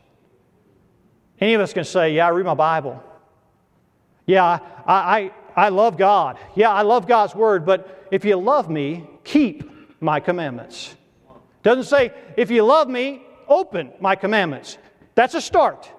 [1.41, 3.01] Any of us can say, Yeah, I read my Bible.
[4.27, 6.39] Yeah, I, I, love God.
[6.55, 10.95] Yeah, I love God's Word, but if you love me, keep my commandments.
[11.63, 14.79] Doesn't say, if you love me, open my commandments.
[15.15, 15.91] That's a start.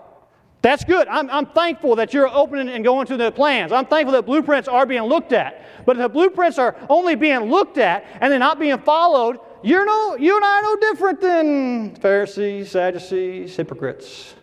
[0.62, 1.08] That's good.
[1.08, 3.72] I'm, I'm thankful that you're opening and going to the plans.
[3.72, 5.65] I'm thankful that blueprints are being looked at.
[5.86, 9.86] But if the blueprints are only being looked at and they're not being followed, you're
[9.86, 14.36] no, you and I are no different than Pharisees, Sadducees, hypocrites.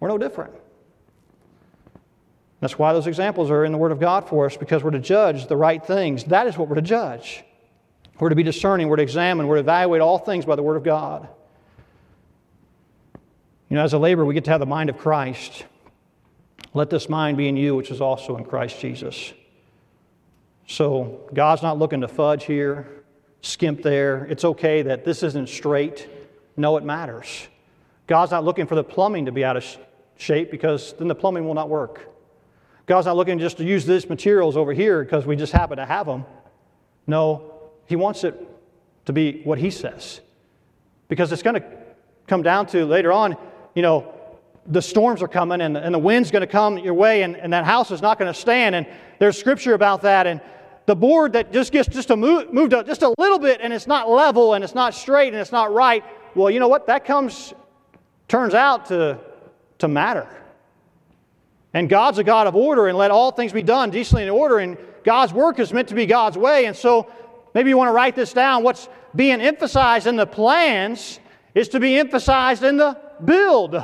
[0.00, 0.54] We're no different.
[2.60, 5.00] That's why those examples are in the Word of God for us, because we're to
[5.00, 6.24] judge the right things.
[6.24, 7.42] That is what we're to judge.
[8.18, 10.76] We're to be discerning, we're to examine, we're to evaluate all things by the Word
[10.76, 11.26] of God.
[13.70, 15.64] You know, as a laborer, we get to have the mind of Christ.
[16.74, 19.32] Let this mind be in you, which is also in Christ Jesus.
[20.66, 23.04] So, God's not looking to fudge here,
[23.40, 24.26] skimp there.
[24.26, 26.08] It's okay that this isn't straight.
[26.56, 27.48] No, it matters.
[28.06, 29.64] God's not looking for the plumbing to be out of
[30.16, 32.09] shape because then the plumbing will not work.
[32.90, 35.86] God's not looking just to use these materials over here because we just happen to
[35.86, 36.24] have them.
[37.06, 37.54] No,
[37.86, 38.34] He wants it
[39.04, 40.20] to be what He says.
[41.06, 41.64] Because it's going to
[42.26, 43.36] come down to later on,
[43.76, 44.12] you know,
[44.66, 47.52] the storms are coming and, and the wind's going to come your way and, and
[47.52, 48.74] that house is not going to stand.
[48.74, 48.88] And
[49.20, 50.26] there's scripture about that.
[50.26, 50.40] And
[50.86, 53.72] the board that just gets just a move, moved up just a little bit and
[53.72, 56.02] it's not level and it's not straight and it's not right.
[56.34, 56.88] Well, you know what?
[56.88, 57.54] That comes,
[58.26, 59.20] turns out to
[59.78, 60.28] to matter.
[61.72, 64.58] And God's a God of order, and let all things be done decently in order.
[64.58, 66.66] And God's work is meant to be God's way.
[66.66, 67.10] And so
[67.54, 68.62] maybe you want to write this down.
[68.62, 71.20] What's being emphasized in the plans
[71.54, 73.82] is to be emphasized in the build.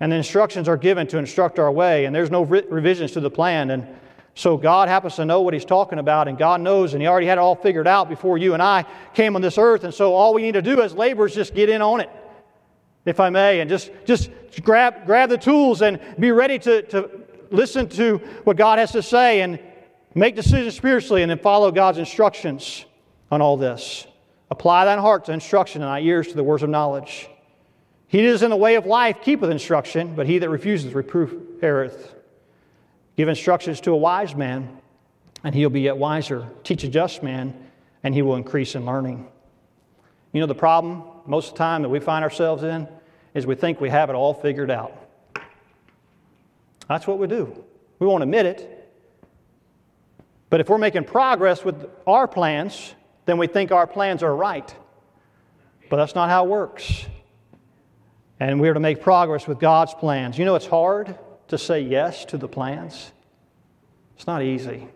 [0.00, 3.20] And the instructions are given to instruct our way, and there's no re- revisions to
[3.20, 3.70] the plan.
[3.70, 3.86] And
[4.34, 7.26] so God happens to know what He's talking about, and God knows, and He already
[7.26, 9.84] had it all figured out before you and I came on this earth.
[9.84, 12.08] And so all we need to do as laborers just get in on it,
[13.04, 14.30] if I may, and just, just
[14.62, 17.10] grab, grab the tools and be ready to, to
[17.50, 19.58] listen to what God has to say and
[20.14, 22.84] make decisions spiritually, and then follow God's instructions
[23.30, 24.06] on all this.
[24.50, 27.28] Apply thine heart to instruction, and thy ears to the words of knowledge.
[28.08, 31.32] He that is in the way of life keepeth instruction, but he that refuseth reproof
[31.62, 32.12] erreth.
[33.16, 34.80] Give instructions to a wise man,
[35.44, 36.48] and he'll be yet wiser.
[36.64, 37.54] Teach a just man,
[38.02, 39.28] and he will increase in learning.
[40.32, 42.88] You know, the problem most of the time that we find ourselves in
[43.34, 44.92] is we think we have it all figured out.
[46.88, 47.64] That's what we do.
[48.00, 48.92] We won't admit it.
[50.48, 54.74] But if we're making progress with our plans, then we think our plans are right.
[55.88, 57.06] But that's not how it works.
[58.40, 60.36] And we're to make progress with God's plans.
[60.36, 61.16] You know, it's hard
[61.46, 63.12] to say yes to the plans,
[64.16, 64.88] it's not easy.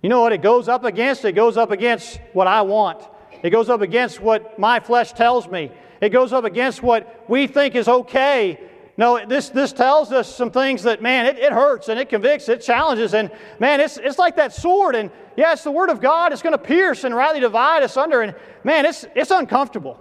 [0.00, 1.26] You know what it goes up against?
[1.26, 3.06] It goes up against what I want.
[3.42, 5.70] It goes up against what my flesh tells me.
[6.00, 8.60] It goes up against what we think is okay.
[8.98, 12.48] No, this, this tells us some things that, man, it, it hurts and it convicts,
[12.48, 14.94] it challenges, and man, it's, it's like that sword.
[14.94, 18.22] And yes, the Word of God is going to pierce and rightly divide us under,
[18.22, 18.34] and
[18.64, 20.00] man, it's, it's uncomfortable.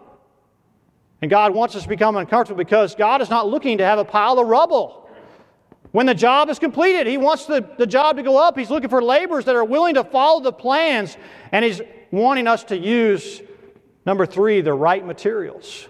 [1.21, 4.05] And God wants us to become uncomfortable because God is not looking to have a
[4.05, 5.04] pile of rubble.
[5.95, 8.57] When the job is completed, He wants the, the job to go up.
[8.57, 11.15] He's looking for laborers that are willing to follow the plans,
[11.53, 11.79] and He's
[12.11, 13.41] wanting us to use,
[14.05, 15.87] number three, the right materials.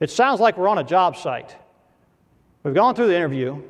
[0.00, 1.54] It sounds like we're on a job site.
[2.62, 3.62] We've gone through the interview.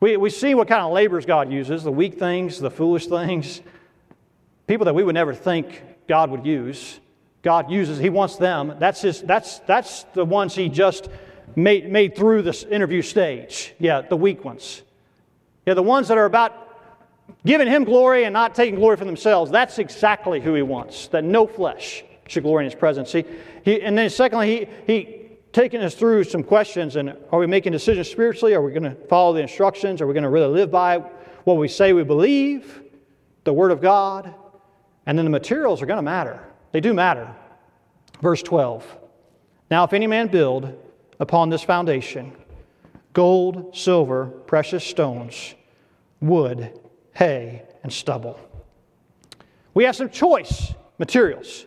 [0.00, 3.60] We, we see what kind of laborers God uses the weak things, the foolish things,
[4.66, 6.98] people that we would never think God would use.
[7.42, 8.74] God uses, He wants them.
[8.80, 11.08] That's, his, that's, that's the ones He just
[11.58, 13.74] made, made through this interview stage.
[13.78, 14.82] Yeah, the weak ones.
[15.66, 16.52] Yeah, the ones that are about
[17.44, 19.50] giving Him glory and not taking glory for themselves.
[19.50, 23.12] That's exactly who He wants, that no flesh should glory in His presence.
[23.12, 23.24] He,
[23.64, 25.18] he, and then, secondly, He, he
[25.52, 28.54] taking us through some questions and are we making decisions spiritually?
[28.54, 30.00] Are we going to follow the instructions?
[30.00, 30.98] Are we going to really live by
[31.44, 32.82] what we say we believe,
[33.44, 34.34] the Word of God?
[35.06, 36.44] And then the materials are going to matter.
[36.72, 37.34] They do matter.
[38.20, 38.84] Verse 12
[39.70, 40.76] Now, if any man build
[41.18, 42.32] upon this foundation
[43.12, 45.54] gold, silver, precious stones,
[46.20, 46.78] wood,
[47.14, 48.38] hay, and stubble.
[49.74, 51.64] We have some choice materials,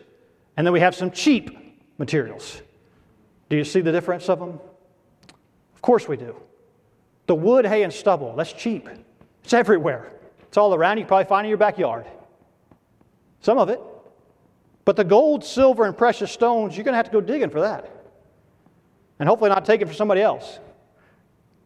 [0.56, 1.50] and then we have some cheap
[1.98, 2.62] materials.
[3.48, 4.60] Do you see the difference of them?
[5.74, 6.36] Of course we do.
[7.26, 8.88] The wood, hay, and stubble, that's cheap.
[9.44, 10.12] It's everywhere.
[10.42, 10.98] It's all around.
[10.98, 12.06] You probably find in your backyard.
[13.40, 13.80] Some of it.
[14.84, 17.60] But the gold, silver, and precious stones, you're going to have to go digging for
[17.60, 18.01] that.
[19.22, 20.58] And hopefully not take it for somebody else.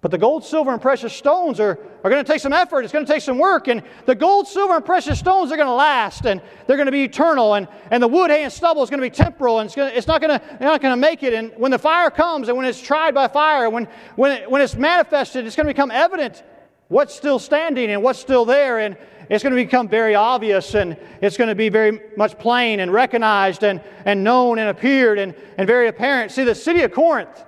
[0.02, 2.82] But the gold, silver, and precious stones are, are going to take some effort.
[2.82, 3.66] It's going to take some work.
[3.68, 6.92] And the gold, silver, and precious stones are going to last and they're going to
[6.92, 7.54] be eternal.
[7.54, 9.90] And, and the wood, hay, and stubble is going to be temporal and it's, going
[9.90, 11.32] to, it's not going to, not going to make it.
[11.32, 14.60] And when the fire comes and when it's tried by fire, when, when, it, when
[14.60, 16.42] it's manifested, it's going to become evident
[16.88, 18.80] what's still standing and what's still there.
[18.80, 18.98] And
[19.28, 22.92] it's going to become very obvious and it's going to be very much plain and
[22.92, 26.32] recognized and, and known and appeared and, and very apparent.
[26.32, 27.44] See, the city of Corinth,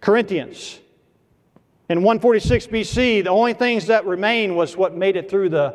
[0.00, 0.80] Corinthians,
[1.88, 5.74] in 146 BC, the only things that remain was what made it through the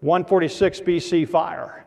[0.00, 1.83] 146 BC fire.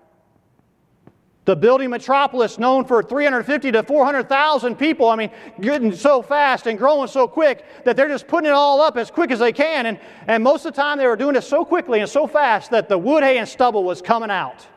[1.48, 6.78] The building metropolis, known for 350 to 400,000 people, I mean, getting so fast and
[6.78, 9.88] growing so quick that they're just putting it all up as quick as they can.
[9.88, 12.72] And, and most of the time, they were doing it so quickly and so fast
[12.72, 14.68] that the wood, hay, and stubble was coming out.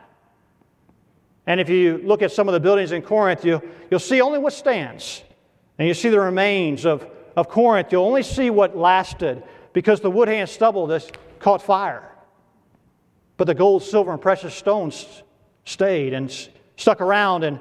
[1.45, 3.61] And if you look at some of the buildings in Corinth, you,
[3.91, 5.23] you'll see only what stands.
[5.77, 7.05] And you see the remains of
[7.35, 9.43] of Corinth, you'll only see what lasted
[9.73, 12.09] because the wood, hay, and stubble just caught fire.
[13.37, 15.23] But the gold, silver, and precious stones
[15.65, 16.31] stayed and
[16.81, 17.43] stuck around.
[17.43, 17.59] And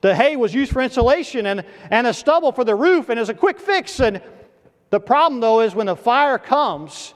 [0.00, 3.28] the hay was used for insulation and, and the stubble for the roof and as
[3.28, 4.00] a quick fix.
[4.00, 4.20] And
[4.90, 7.14] the problem, though, is when the fire comes,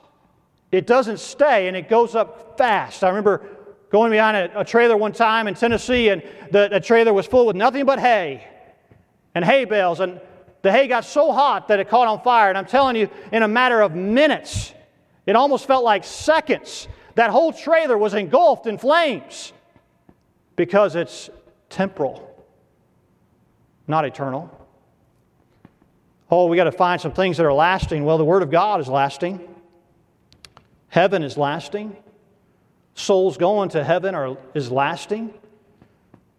[0.72, 3.04] it doesn't stay and it goes up fast.
[3.04, 3.46] I remember
[3.90, 6.22] going behind a, a trailer one time in Tennessee, and
[6.52, 8.46] the, the trailer was full with nothing but hay
[9.34, 10.00] and hay bales.
[10.00, 10.20] And
[10.62, 12.48] the hay got so hot that it caught on fire.
[12.48, 14.72] And I'm telling you, in a matter of minutes,
[15.26, 19.52] it almost felt like seconds, that whole trailer was engulfed in flames
[20.56, 21.30] because it's
[21.70, 22.44] temporal,
[23.86, 24.54] not eternal.
[26.30, 28.04] Oh, we got to find some things that are lasting.
[28.04, 29.40] Well, the Word of God is lasting,
[30.88, 31.96] heaven is lasting,
[32.94, 35.32] souls going to heaven are, is lasting,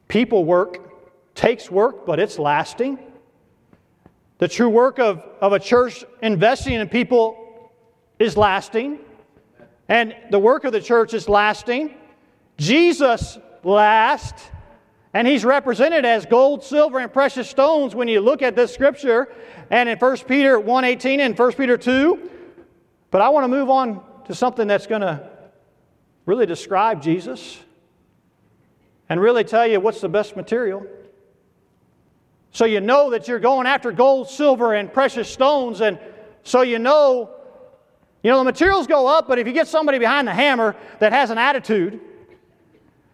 [0.08, 0.92] people work
[1.36, 3.00] takes work, but it's lasting.
[4.38, 7.72] The true work of, of a church investing in people
[8.20, 9.00] is lasting.
[9.88, 11.96] And the work of the church is lasting.
[12.58, 14.50] Jesus lasts.
[15.14, 19.28] And he's represented as gold, silver, and precious stones when you look at this scripture
[19.70, 22.30] and in 1 Peter 1.18 and 1 Peter 2.
[23.10, 25.30] But I want to move on to something that's going to
[26.26, 27.60] really describe Jesus
[29.10, 30.86] and really tell you what's the best material.
[32.52, 36.00] So you know that you're going after gold, silver, and precious stones, and
[36.44, 37.32] so you know,
[38.24, 41.12] you know, the materials go up, but if you get somebody behind the hammer that
[41.12, 42.00] has an attitude,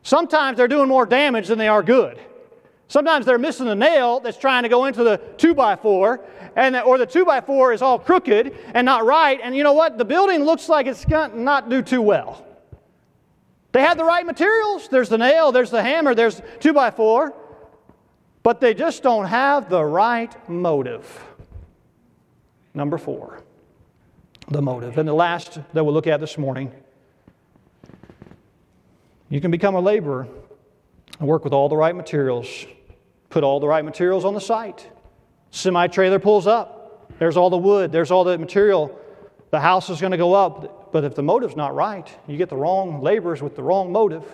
[0.07, 2.17] Sometimes they're doing more damage than they are good.
[2.87, 6.23] Sometimes they're missing the nail that's trying to go into the 2 by 4
[6.55, 9.37] and the, or the 2 by 4 is all crooked and not right.
[9.43, 9.97] And you know what?
[9.97, 12.45] The building looks like it's going to not do too well.
[13.73, 14.87] They had the right materials.
[14.87, 17.33] There's the nail, there's the hammer, there's 2 by 4
[18.43, 21.05] but they just don't have the right motive.
[22.73, 23.43] Number four,
[24.47, 24.97] the motive.
[24.97, 26.71] And the last that we'll look at this morning
[29.29, 30.27] you can become a laborer
[31.19, 32.65] and work with all the right materials,
[33.29, 34.89] put all the right materials on the site.
[35.51, 38.97] Semi trailer pulls up, there's all the wood, there's all the material.
[39.49, 42.49] The house is going to go up, but if the motive's not right, you get
[42.49, 44.25] the wrong laborers with the wrong motive,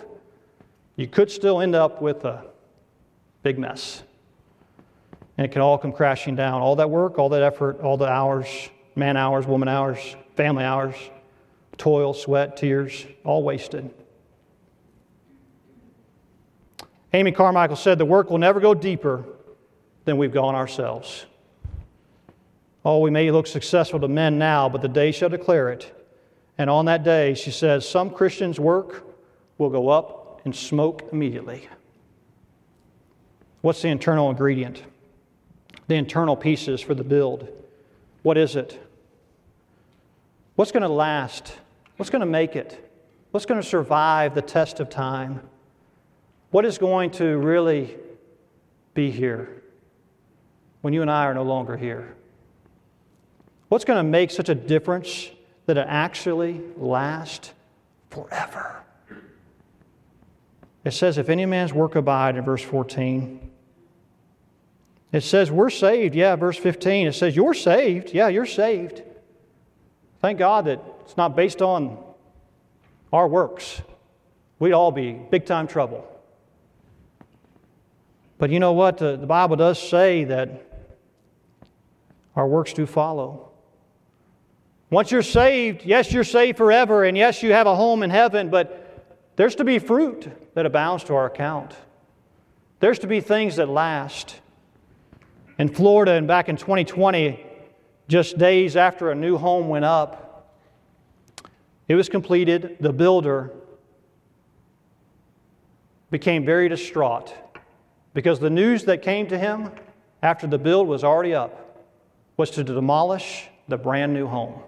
[0.96, 2.44] you could still end up with a
[3.42, 4.02] big mess.
[5.36, 6.62] And it can all come crashing down.
[6.62, 8.46] All that work, all that effort, all the hours,
[8.94, 10.94] man hours, woman hours, family hours,
[11.76, 13.92] toil, sweat, tears, all wasted.
[17.14, 19.24] Amy Carmichael said, The work will never go deeper
[20.04, 21.26] than we've gone ourselves.
[22.84, 25.96] Oh, we may look successful to men now, but the day shall declare it.
[26.58, 29.04] And on that day, she says, some Christians' work
[29.58, 31.68] will go up in smoke immediately.
[33.60, 34.82] What's the internal ingredient?
[35.86, 37.48] The internal pieces for the build.
[38.24, 38.78] What is it?
[40.56, 41.56] What's going to last?
[41.96, 42.92] What's going to make it?
[43.30, 45.40] What's going to survive the test of time?
[46.54, 47.96] What is going to really
[48.94, 49.60] be here
[50.82, 52.14] when you and I are no longer here?
[53.70, 55.30] What's going to make such a difference
[55.66, 57.52] that it actually lasts
[58.08, 58.84] forever?
[60.84, 63.50] It says, if any man's work abide in verse 14.
[65.10, 66.14] It says, we're saved.
[66.14, 67.08] Yeah, verse 15.
[67.08, 68.14] It says, you're saved.
[68.14, 69.02] Yeah, you're saved.
[70.20, 71.98] Thank God that it's not based on
[73.12, 73.82] our works.
[74.60, 76.12] We'd all be big time trouble.
[78.44, 78.98] But you know what?
[78.98, 80.70] The, the Bible does say that
[82.36, 83.52] our works do follow.
[84.90, 88.50] Once you're saved, yes, you're saved forever, and yes, you have a home in heaven,
[88.50, 91.74] but there's to be fruit that abounds to our account.
[92.80, 94.38] There's to be things that last.
[95.58, 97.42] In Florida, and back in 2020,
[98.08, 100.54] just days after a new home went up,
[101.88, 102.76] it was completed.
[102.78, 103.52] The builder
[106.10, 107.34] became very distraught
[108.14, 109.70] because the news that came to him
[110.22, 111.84] after the build was already up
[112.36, 114.60] was to demolish the brand new home.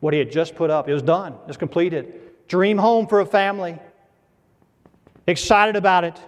[0.00, 2.14] What he had just put up, it was done, it was completed.
[2.48, 3.78] Dream home for a family.
[5.26, 6.18] Excited about it,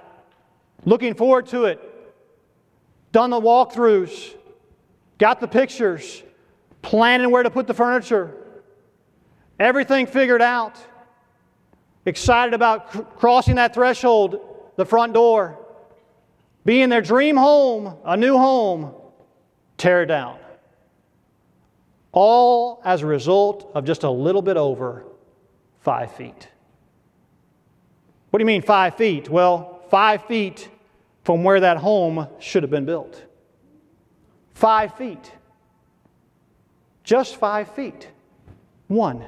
[0.85, 1.81] looking forward to it.
[3.11, 4.35] Done the walkthroughs,
[5.19, 6.23] got the pictures,
[6.83, 8.37] planning where to put the furniture,
[9.59, 10.77] everything figured out.
[12.07, 14.41] Excited about cr- crossing that threshold,
[14.77, 15.64] the front door
[16.65, 18.95] be in their dream home, a new home,
[19.77, 20.39] tear it down.
[22.13, 25.05] All as a result of just a little bit over
[25.81, 26.49] five feet.
[28.31, 29.29] What do you mean five feet?
[29.29, 30.69] Well, five feet
[31.23, 33.23] from where that home should have been built.
[34.55, 35.33] Five feet.
[37.03, 38.09] Just five feet.
[38.89, 39.25] One,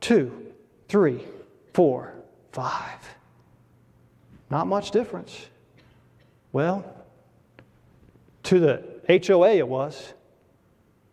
[0.00, 0.52] two,
[0.88, 1.24] three,
[1.72, 2.14] four,
[2.52, 2.98] five.
[4.50, 5.46] Not much difference.
[6.54, 6.84] Well,
[8.44, 8.84] to the
[9.26, 10.14] HOA it was,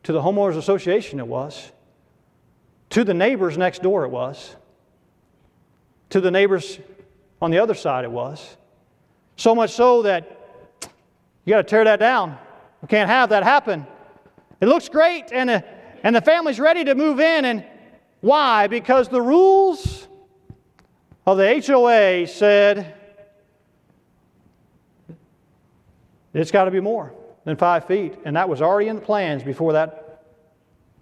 [0.03, 1.71] to the Homeowners Association it was,
[2.91, 4.55] to the neighbors next door it was,
[6.11, 6.77] to the neighbors
[7.41, 8.55] on the other side it was.
[9.35, 10.87] So much so that
[11.45, 12.37] you got to tear that down.
[12.83, 13.87] We can't have that happen.
[14.61, 15.61] It looks great, and, uh,
[16.03, 17.45] and the family's ready to move in.
[17.45, 17.65] And
[18.19, 18.67] why?
[18.67, 20.07] Because the rules
[21.25, 23.00] of the HOA said
[26.33, 27.13] It's got to be more
[27.45, 28.15] than five feet.
[28.25, 30.23] And that was already in the plans before that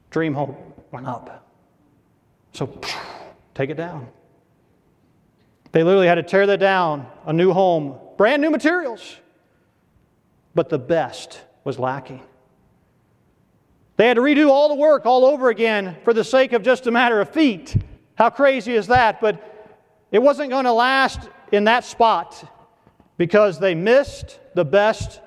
[0.09, 0.55] dream home
[0.91, 1.47] went up.
[2.53, 2.79] So
[3.53, 4.07] take it down.
[5.71, 9.17] They literally had to tear that down, a new home, brand new materials,
[10.55, 12.21] but the best was lacking.
[13.97, 16.87] They had to redo all the work all over again for the sake of just
[16.87, 17.75] a matter of feet.
[18.15, 19.21] How crazy is that?
[19.21, 19.45] But
[20.11, 22.43] it wasn't going to last in that spot
[23.17, 25.21] because they missed the best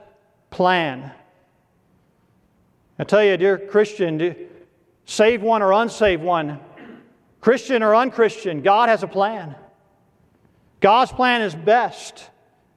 [0.51, 1.11] plan.
[2.99, 4.37] I tell you, dear Christian,
[5.07, 6.61] save one or unsave one,
[7.41, 9.55] Christian or unchristian, God has a plan.
[10.81, 12.29] God's plan is best.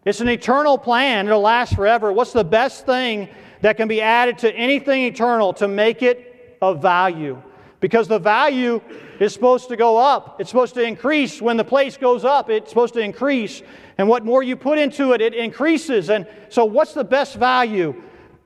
[0.06, 2.14] It's an eternal plan, it'll last forever.
[2.14, 3.28] What's the best thing
[3.60, 7.41] that can be added to anything eternal to make it of value?
[7.86, 8.82] Because the value
[9.20, 10.42] is supposed to go up.
[10.42, 11.40] It's supposed to increase.
[11.40, 13.62] When the place goes up, it's supposed to increase.
[14.00, 16.10] And what more you put into it, it increases.
[16.10, 18.02] And so, what's the best value?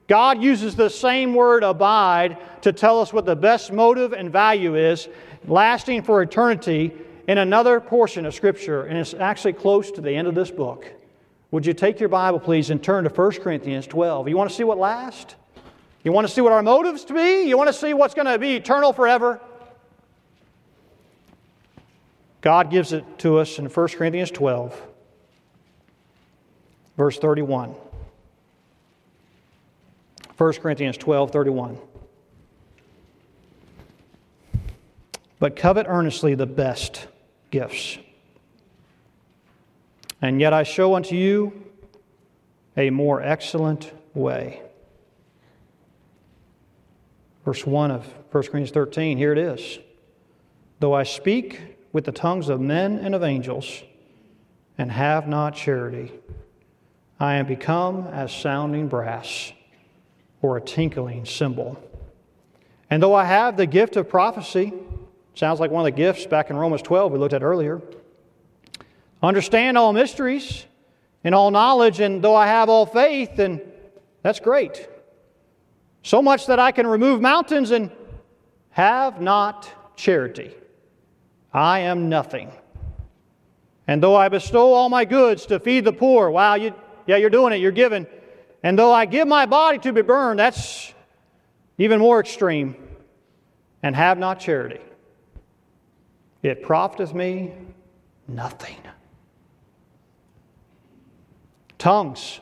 [0.07, 4.75] God uses the same word abide to tell us what the best motive and value
[4.75, 5.07] is,
[5.47, 6.91] lasting for eternity,
[7.29, 8.87] in another portion of Scripture.
[8.87, 10.91] And it's actually close to the end of this book.
[11.51, 14.27] Would you take your Bible, please, and turn to 1 Corinthians 12?
[14.27, 15.35] You want to see what lasts?
[16.03, 17.43] You want to see what our motives to be?
[17.43, 19.39] You want to see what's going to be eternal forever?
[22.41, 24.81] God gives it to us in 1 Corinthians 12,
[26.95, 27.75] verse 31.
[30.37, 31.77] 1 Corinthians 12, 31.
[35.37, 37.07] But covet earnestly the best
[37.51, 37.97] gifts.
[40.21, 41.65] And yet I show unto you
[42.77, 44.61] a more excellent way.
[47.45, 49.79] Verse 1 of 1 Corinthians 13, here it is.
[50.79, 53.83] Though I speak with the tongues of men and of angels,
[54.79, 56.11] and have not charity,
[57.19, 59.51] I am become as sounding brass
[60.41, 61.77] or a tinkling cymbal.
[62.89, 64.73] And though I have the gift of prophecy,
[65.35, 67.81] sounds like one of the gifts back in Romans 12 we looked at earlier,
[69.21, 70.65] understand all mysteries
[71.25, 73.61] and all knowledge, and though I have all faith, and
[74.23, 74.87] that's great.
[76.03, 77.91] So much that I can remove mountains and
[78.71, 80.53] have not charity.
[81.53, 82.51] I am nothing.
[83.87, 86.73] And though I bestow all my goods to feed the poor, wow, you,
[87.07, 88.05] yeah, you're doing it, you're giving.
[88.61, 90.93] And though I give my body to be burned, that's
[91.77, 92.75] even more extreme,
[93.81, 94.81] and have not charity,
[96.43, 97.53] it profiteth me
[98.27, 98.77] nothing.
[101.77, 102.41] Tongues.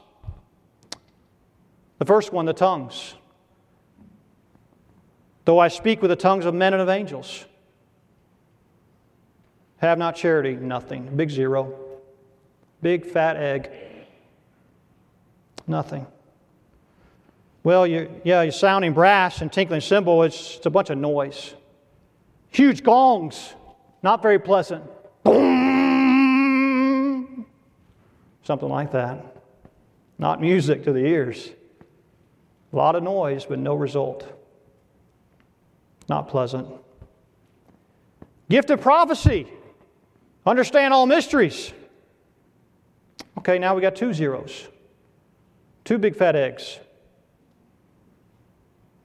[2.00, 3.14] The first one, the tongues.
[5.48, 7.46] Though I speak with the tongues of men and of angels,
[9.78, 11.16] have not charity, nothing.
[11.16, 11.74] Big zero.
[12.82, 13.72] Big fat egg.
[15.66, 16.06] Nothing.
[17.64, 21.54] Well, you, yeah, you're sounding brass and tinkling cymbal, it's, it's a bunch of noise.
[22.50, 23.54] Huge gongs,
[24.04, 24.84] not very pleasant.
[25.24, 25.46] Boom!
[28.44, 29.38] Something like that.
[30.18, 31.52] Not music to the ears.
[32.74, 34.34] A lot of noise, but no result.
[36.10, 36.68] Not pleasant.
[38.50, 39.48] Gift of prophecy.
[40.46, 41.74] Understand all mysteries.
[43.38, 44.68] Okay, now we got two zeros.
[45.84, 46.80] Two big fat eggs.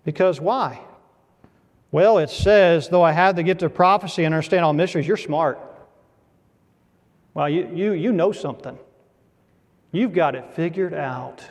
[0.04, 0.80] Because why?
[1.90, 5.16] Well, it says, though I have the gift of prophecy and understand all mysteries, you're
[5.16, 5.60] smart.
[7.34, 8.78] Well, you, you, you know something.
[9.90, 11.42] You've got it figured out.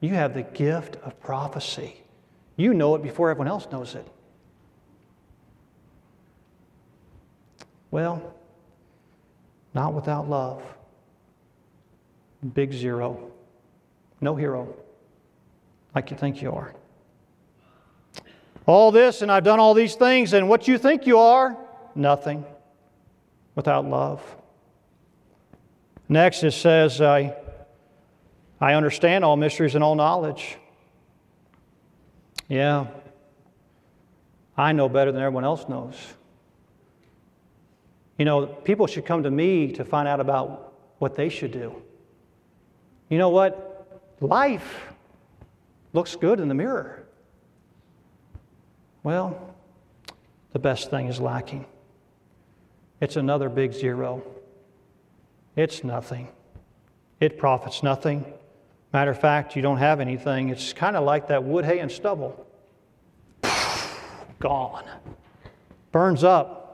[0.00, 2.03] You have the gift of prophecy.
[2.56, 4.06] You know it before everyone else knows it.
[7.90, 8.34] Well,
[9.72, 10.62] not without love.
[12.54, 13.30] Big zero.
[14.20, 14.74] No hero
[15.94, 16.74] like you think you are.
[18.66, 21.56] All this, and I've done all these things, and what you think you are,
[21.94, 22.44] nothing
[23.54, 24.22] without love.
[26.08, 27.34] Next, it says, I,
[28.60, 30.56] I understand all mysteries and all knowledge.
[32.48, 32.86] Yeah,
[34.56, 35.96] I know better than everyone else knows.
[38.18, 41.82] You know, people should come to me to find out about what they should do.
[43.08, 44.14] You know what?
[44.20, 44.92] Life
[45.92, 47.06] looks good in the mirror.
[49.02, 49.54] Well,
[50.52, 51.66] the best thing is lacking.
[53.00, 54.22] It's another big zero.
[55.56, 56.28] It's nothing.
[57.20, 58.24] It profits nothing.
[58.94, 60.50] Matter of fact, you don't have anything.
[60.50, 62.46] It's kind of like that wood, hay, and stubble.
[64.38, 64.84] Gone.
[65.90, 66.64] Burns up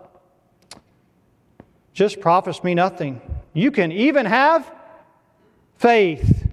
[1.95, 3.21] just profits me nothing.
[3.53, 4.71] You can even have
[5.77, 6.47] faith.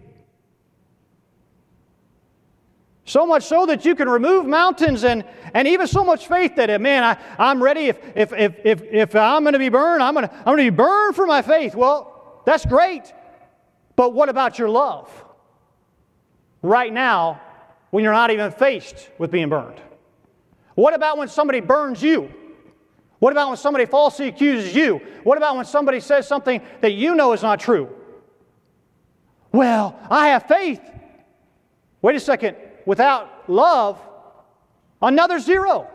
[3.05, 6.69] So much so that you can remove mountains and, and even so much faith that,
[6.69, 7.87] uh, man, I, I'm ready.
[7.87, 10.65] If, if, if, if, if I'm going to be burned, I'm going to, I'm going
[10.65, 11.75] to be burned for my faith.
[11.75, 13.13] Well, that's great.
[13.97, 15.09] But what about your love?
[16.61, 17.41] Right now
[17.91, 19.81] when you're not even faced with being burned?
[20.75, 22.31] What about when somebody burns you?
[23.19, 25.01] What about when somebody falsely accuses you?
[25.23, 27.89] What about when somebody says something that you know is not true?
[29.51, 30.81] Well, I have faith.
[32.01, 32.57] Wait a second.
[32.85, 33.99] Without love,
[35.01, 35.89] another zero.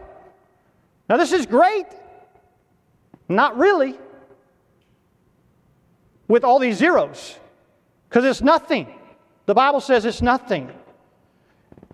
[1.08, 1.86] Now, this is great.
[3.28, 3.98] Not really.
[6.26, 7.38] With all these zeros,
[8.08, 8.92] because it's nothing.
[9.46, 10.70] The Bible says it's nothing.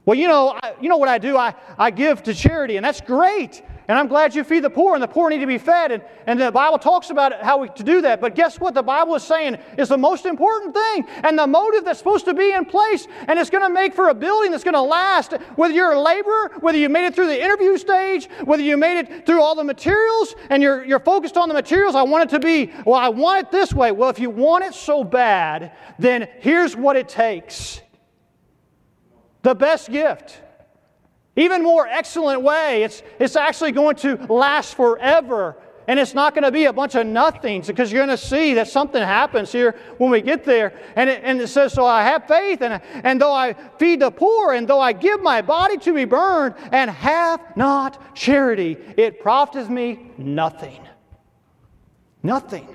[0.04, 1.36] Well, you know, I, you know what I do?
[1.36, 3.62] I, I give to charity, and that's great.
[3.88, 5.92] And I'm glad you feed the poor, and the poor need to be fed.
[5.92, 8.20] And, and the Bible talks about how we to do that.
[8.20, 8.74] But guess what?
[8.74, 12.34] The Bible is saying is the most important thing, and the motive that's supposed to
[12.34, 15.32] be in place, and it's going to make for a building that's going to last.
[15.56, 18.98] Whether you're a laborer, whether you made it through the interview stage, whether you made
[18.98, 22.34] it through all the materials, and you're, you're focused on the materials, I want it
[22.34, 23.90] to be, well, I want it this way.
[23.90, 27.80] Well, if you want it so bad, then here's what it takes
[29.42, 30.42] the best gift
[31.38, 32.82] even more excellent way.
[32.82, 35.56] It's, it's actually going to last forever.
[35.86, 38.52] And it's not going to be a bunch of nothings because you're going to see
[38.54, 40.78] that something happens here when we get there.
[40.96, 44.10] And it, and it says, So I have faith, and, and though I feed the
[44.10, 49.22] poor, and though I give my body to be burned, and have not charity, it
[49.22, 50.86] profiteth me nothing.
[52.22, 52.74] Nothing.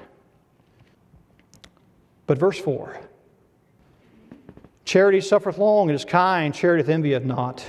[2.26, 3.00] But verse 4
[4.86, 7.64] Charity suffereth long and is kind, charity envieth not.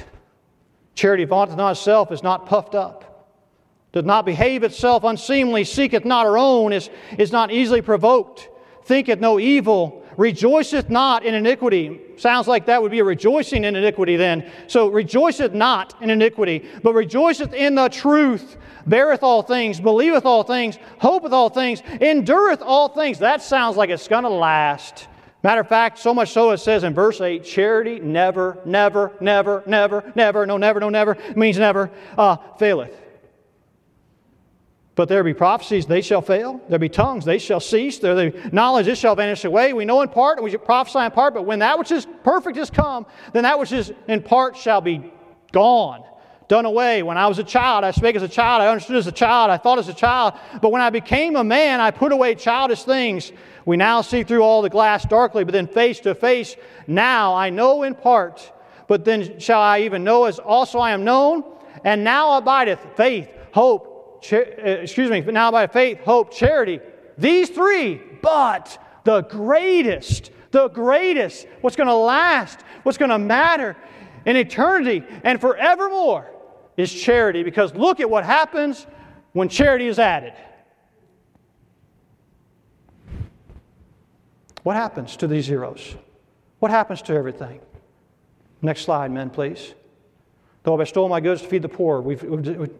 [0.94, 3.28] Charity vaunteth not itself, is not puffed up,
[3.92, 8.48] doth not behave itself unseemly, seeketh not her own, is, is not easily provoked,
[8.84, 12.00] thinketh no evil, rejoiceth not in iniquity.
[12.16, 14.50] Sounds like that would be a rejoicing in iniquity then.
[14.68, 20.44] So rejoiceth not in iniquity, but rejoiceth in the truth, beareth all things, believeth all
[20.44, 23.18] things, hopeth all things, endureth all things.
[23.18, 25.08] That sounds like it's going to last.
[25.44, 29.62] Matter of fact, so much so it says in verse 8 charity never, never, never,
[29.66, 32.98] never, never, no, never, no, never means never, uh, faileth.
[34.94, 36.62] But there be prophecies, they shall fail.
[36.70, 37.98] There be tongues, they shall cease.
[37.98, 39.74] There be knowledge, it shall vanish away.
[39.74, 42.56] We know in part, and we prophesy in part, but when that which is perfect
[42.56, 45.12] is come, then that which is in part shall be
[45.52, 46.04] gone,
[46.48, 47.02] done away.
[47.02, 49.50] When I was a child, I spake as a child, I understood as a child,
[49.50, 50.34] I thought as a child.
[50.62, 53.30] But when I became a man, I put away childish things.
[53.66, 56.56] We now see through all the glass darkly, but then face to face.
[56.86, 58.52] Now I know in part,
[58.88, 61.44] but then shall I even know as also I am known.
[61.84, 66.80] And now abideth faith, hope, uh, excuse me, but now by faith, hope, charity.
[67.18, 73.76] These three, but the greatest, the greatest, what's going to last, what's going to matter
[74.24, 76.30] in eternity and forevermore
[76.76, 77.42] is charity.
[77.42, 78.86] Because look at what happens
[79.32, 80.32] when charity is added.
[84.64, 85.94] What happens to these zeros?
[86.58, 87.60] What happens to everything?
[88.62, 89.74] Next slide, men, please.
[90.62, 92.22] Though I bestow my goods to feed the poor, we've,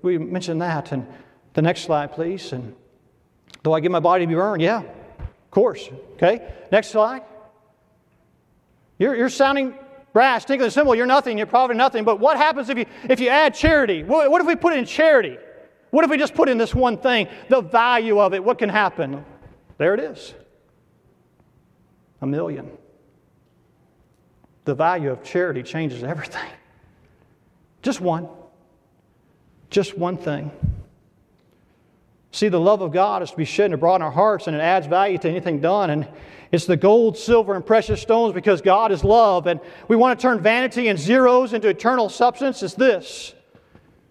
[0.03, 0.93] we mentioned that.
[0.93, 1.07] And
[1.53, 2.53] the next slide, please.
[2.55, 2.75] And
[3.63, 5.91] though I give my body to be burned, yeah, of course.
[6.15, 7.23] Okay, next slide.
[8.99, 9.75] You're, you're sounding
[10.15, 10.95] brash, thinking simple.
[10.95, 11.37] You're nothing.
[11.37, 12.05] You're probably nothing.
[12.05, 14.05] But what happens if you if you add charity?
[14.05, 15.37] What, what if we put in charity?
[15.91, 17.29] What if we just put in this one thing?
[17.51, 18.43] The value of it.
[18.43, 19.23] What can happen?
[19.77, 20.35] There it is
[22.25, 22.71] a million.
[24.65, 26.51] The value of charity changes everything.
[27.83, 28.29] Just one.
[29.71, 30.51] Just one thing.
[32.33, 34.57] See, the love of God is to be shed and abroad in our hearts, and
[34.57, 35.91] it adds value to anything done.
[35.91, 36.09] And
[36.51, 39.47] it's the gold, silver, and precious stones because God is love.
[39.47, 42.63] And we want to turn vanity and zeros into eternal substance.
[42.63, 43.35] It's this.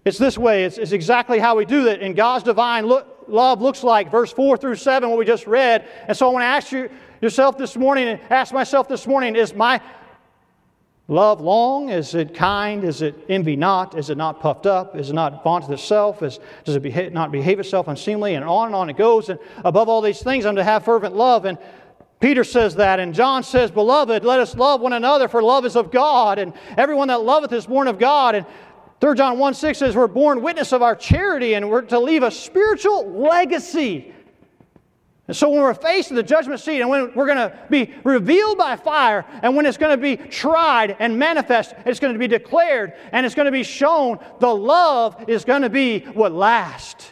[0.06, 0.66] It's this way.
[0.66, 2.02] It's, it's exactly how we do that.
[2.02, 5.88] In God's divine look, love looks like, verse 4 through 7, what we just read.
[6.08, 6.90] And so I want to ask you
[7.24, 9.82] yourself this morning and ask myself this morning is my
[11.08, 11.90] love long?
[11.90, 12.84] Is it kind?
[12.84, 13.98] Is it envy not?
[13.98, 14.98] Is it not puffed up?
[14.98, 16.22] Is it not vaunted itself?
[16.22, 18.36] Is, does it behave, not behave itself unseemly?
[18.36, 19.30] And on and on it goes.
[19.30, 21.46] And above all these things, I'm to have fervent love.
[21.46, 21.58] And
[22.20, 25.76] Peter says that, and John says, Beloved, let us love one another, for love is
[25.76, 28.36] of God, and everyone that loveth is born of God.
[28.36, 28.46] And
[29.02, 32.24] 3 John 1 6 says, We're born witness of our charity, and we're to leave
[32.24, 34.13] a spiritual legacy
[35.28, 37.94] and so when we're faced with the judgment seat and when we're going to be
[38.04, 42.20] revealed by fire and when it's going to be tried and manifest, it's going to
[42.20, 46.34] be declared and it's going to be shown, the love is going to be what
[46.34, 47.12] lasts.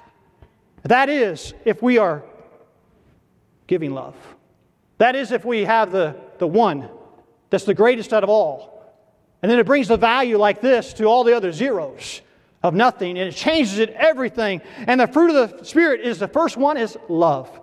[0.83, 2.23] That is, if we are
[3.67, 4.15] giving love.
[4.97, 6.89] That is, if we have the, the one
[7.49, 8.71] that's the greatest out of all.
[9.41, 12.21] And then it brings the value like this to all the other zeros
[12.61, 14.61] of nothing and it changes it everything.
[14.75, 17.60] And the fruit of the Spirit is the first one is love.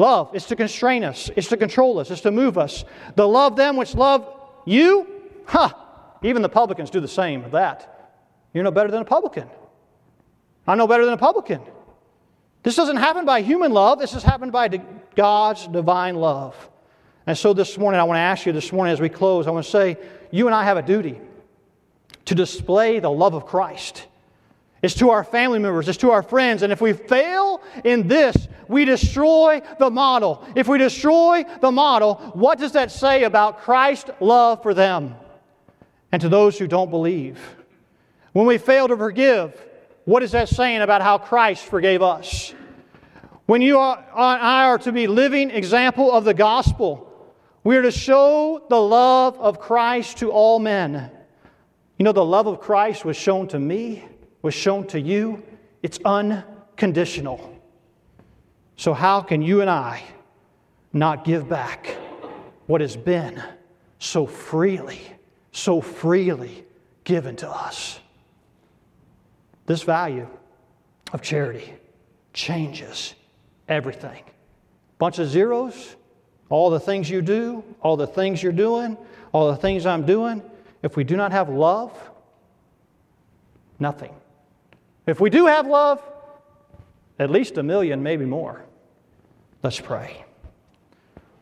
[0.00, 2.86] Love is to constrain us, it's to control us, it's to move us.
[3.16, 4.26] The love them which love
[4.64, 5.06] You?
[5.44, 5.74] Huh.
[6.22, 8.14] Even the publicans do the same with that.
[8.54, 9.46] You're no better than a publican.
[10.66, 11.60] I'm no better than a publican.
[12.62, 14.68] This doesn't happen by human love, this has happened by
[15.14, 16.56] God's divine love.
[17.26, 19.50] And so this morning, I want to ask you this morning as we close, I
[19.50, 19.98] want to say,
[20.30, 21.20] you and I have a duty
[22.24, 24.06] to display the love of Christ.
[24.82, 26.62] It's to our family members, it's to our friends.
[26.62, 30.46] And if we fail in this, we destroy the model.
[30.54, 35.16] If we destroy the model, what does that say about Christ's love for them
[36.12, 37.38] and to those who don't believe?
[38.32, 39.60] When we fail to forgive,
[40.04, 42.54] what is that saying about how Christ forgave us?
[43.46, 47.06] When you and I are to be living example of the gospel,
[47.64, 51.10] we are to show the love of Christ to all men.
[51.98, 54.04] You know, the love of Christ was shown to me,
[54.42, 55.42] was shown to you.
[55.82, 57.56] It's unconditional.
[58.76, 60.02] So, how can you and I
[60.92, 61.96] not give back
[62.66, 63.42] what has been
[63.98, 65.00] so freely,
[65.52, 66.64] so freely
[67.04, 68.00] given to us?
[69.66, 70.28] This value
[71.12, 71.74] of charity
[72.32, 73.14] changes
[73.68, 74.24] everything.
[74.98, 75.96] Bunch of zeros,
[76.48, 78.96] all the things you do, all the things you're doing,
[79.32, 80.42] all the things I'm doing,
[80.82, 81.92] if we do not have love,
[83.78, 84.14] nothing.
[85.06, 86.02] If we do have love,
[87.18, 88.64] at least a million, maybe more.
[89.62, 90.24] Let's pray.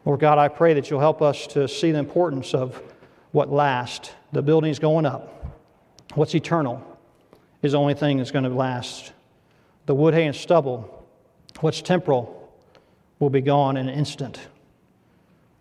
[0.05, 2.81] Lord God, I pray that you'll help us to see the importance of
[3.33, 4.11] what lasts.
[4.33, 5.35] The building's going up.
[6.15, 6.83] What's eternal
[7.63, 9.13] is the only thing that's going to last.
[9.87, 11.07] The wood, hay, and stubble,
[11.61, 12.53] what's temporal,
[13.19, 14.39] will be gone in an instant.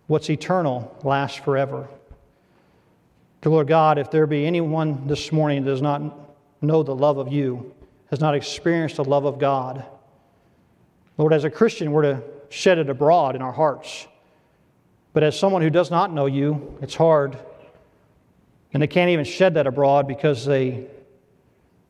[0.06, 1.88] What's eternal lasts forever.
[3.42, 6.02] Dear Lord God, if there be anyone this morning that does not
[6.62, 7.74] know the love of you,
[8.10, 9.84] has not experienced the love of God,
[11.18, 14.06] Lord, as a Christian, we're to shed it abroad in our hearts.
[15.12, 17.36] But as someone who does not know you, it's hard.
[18.72, 20.86] And they can't even shed that abroad because they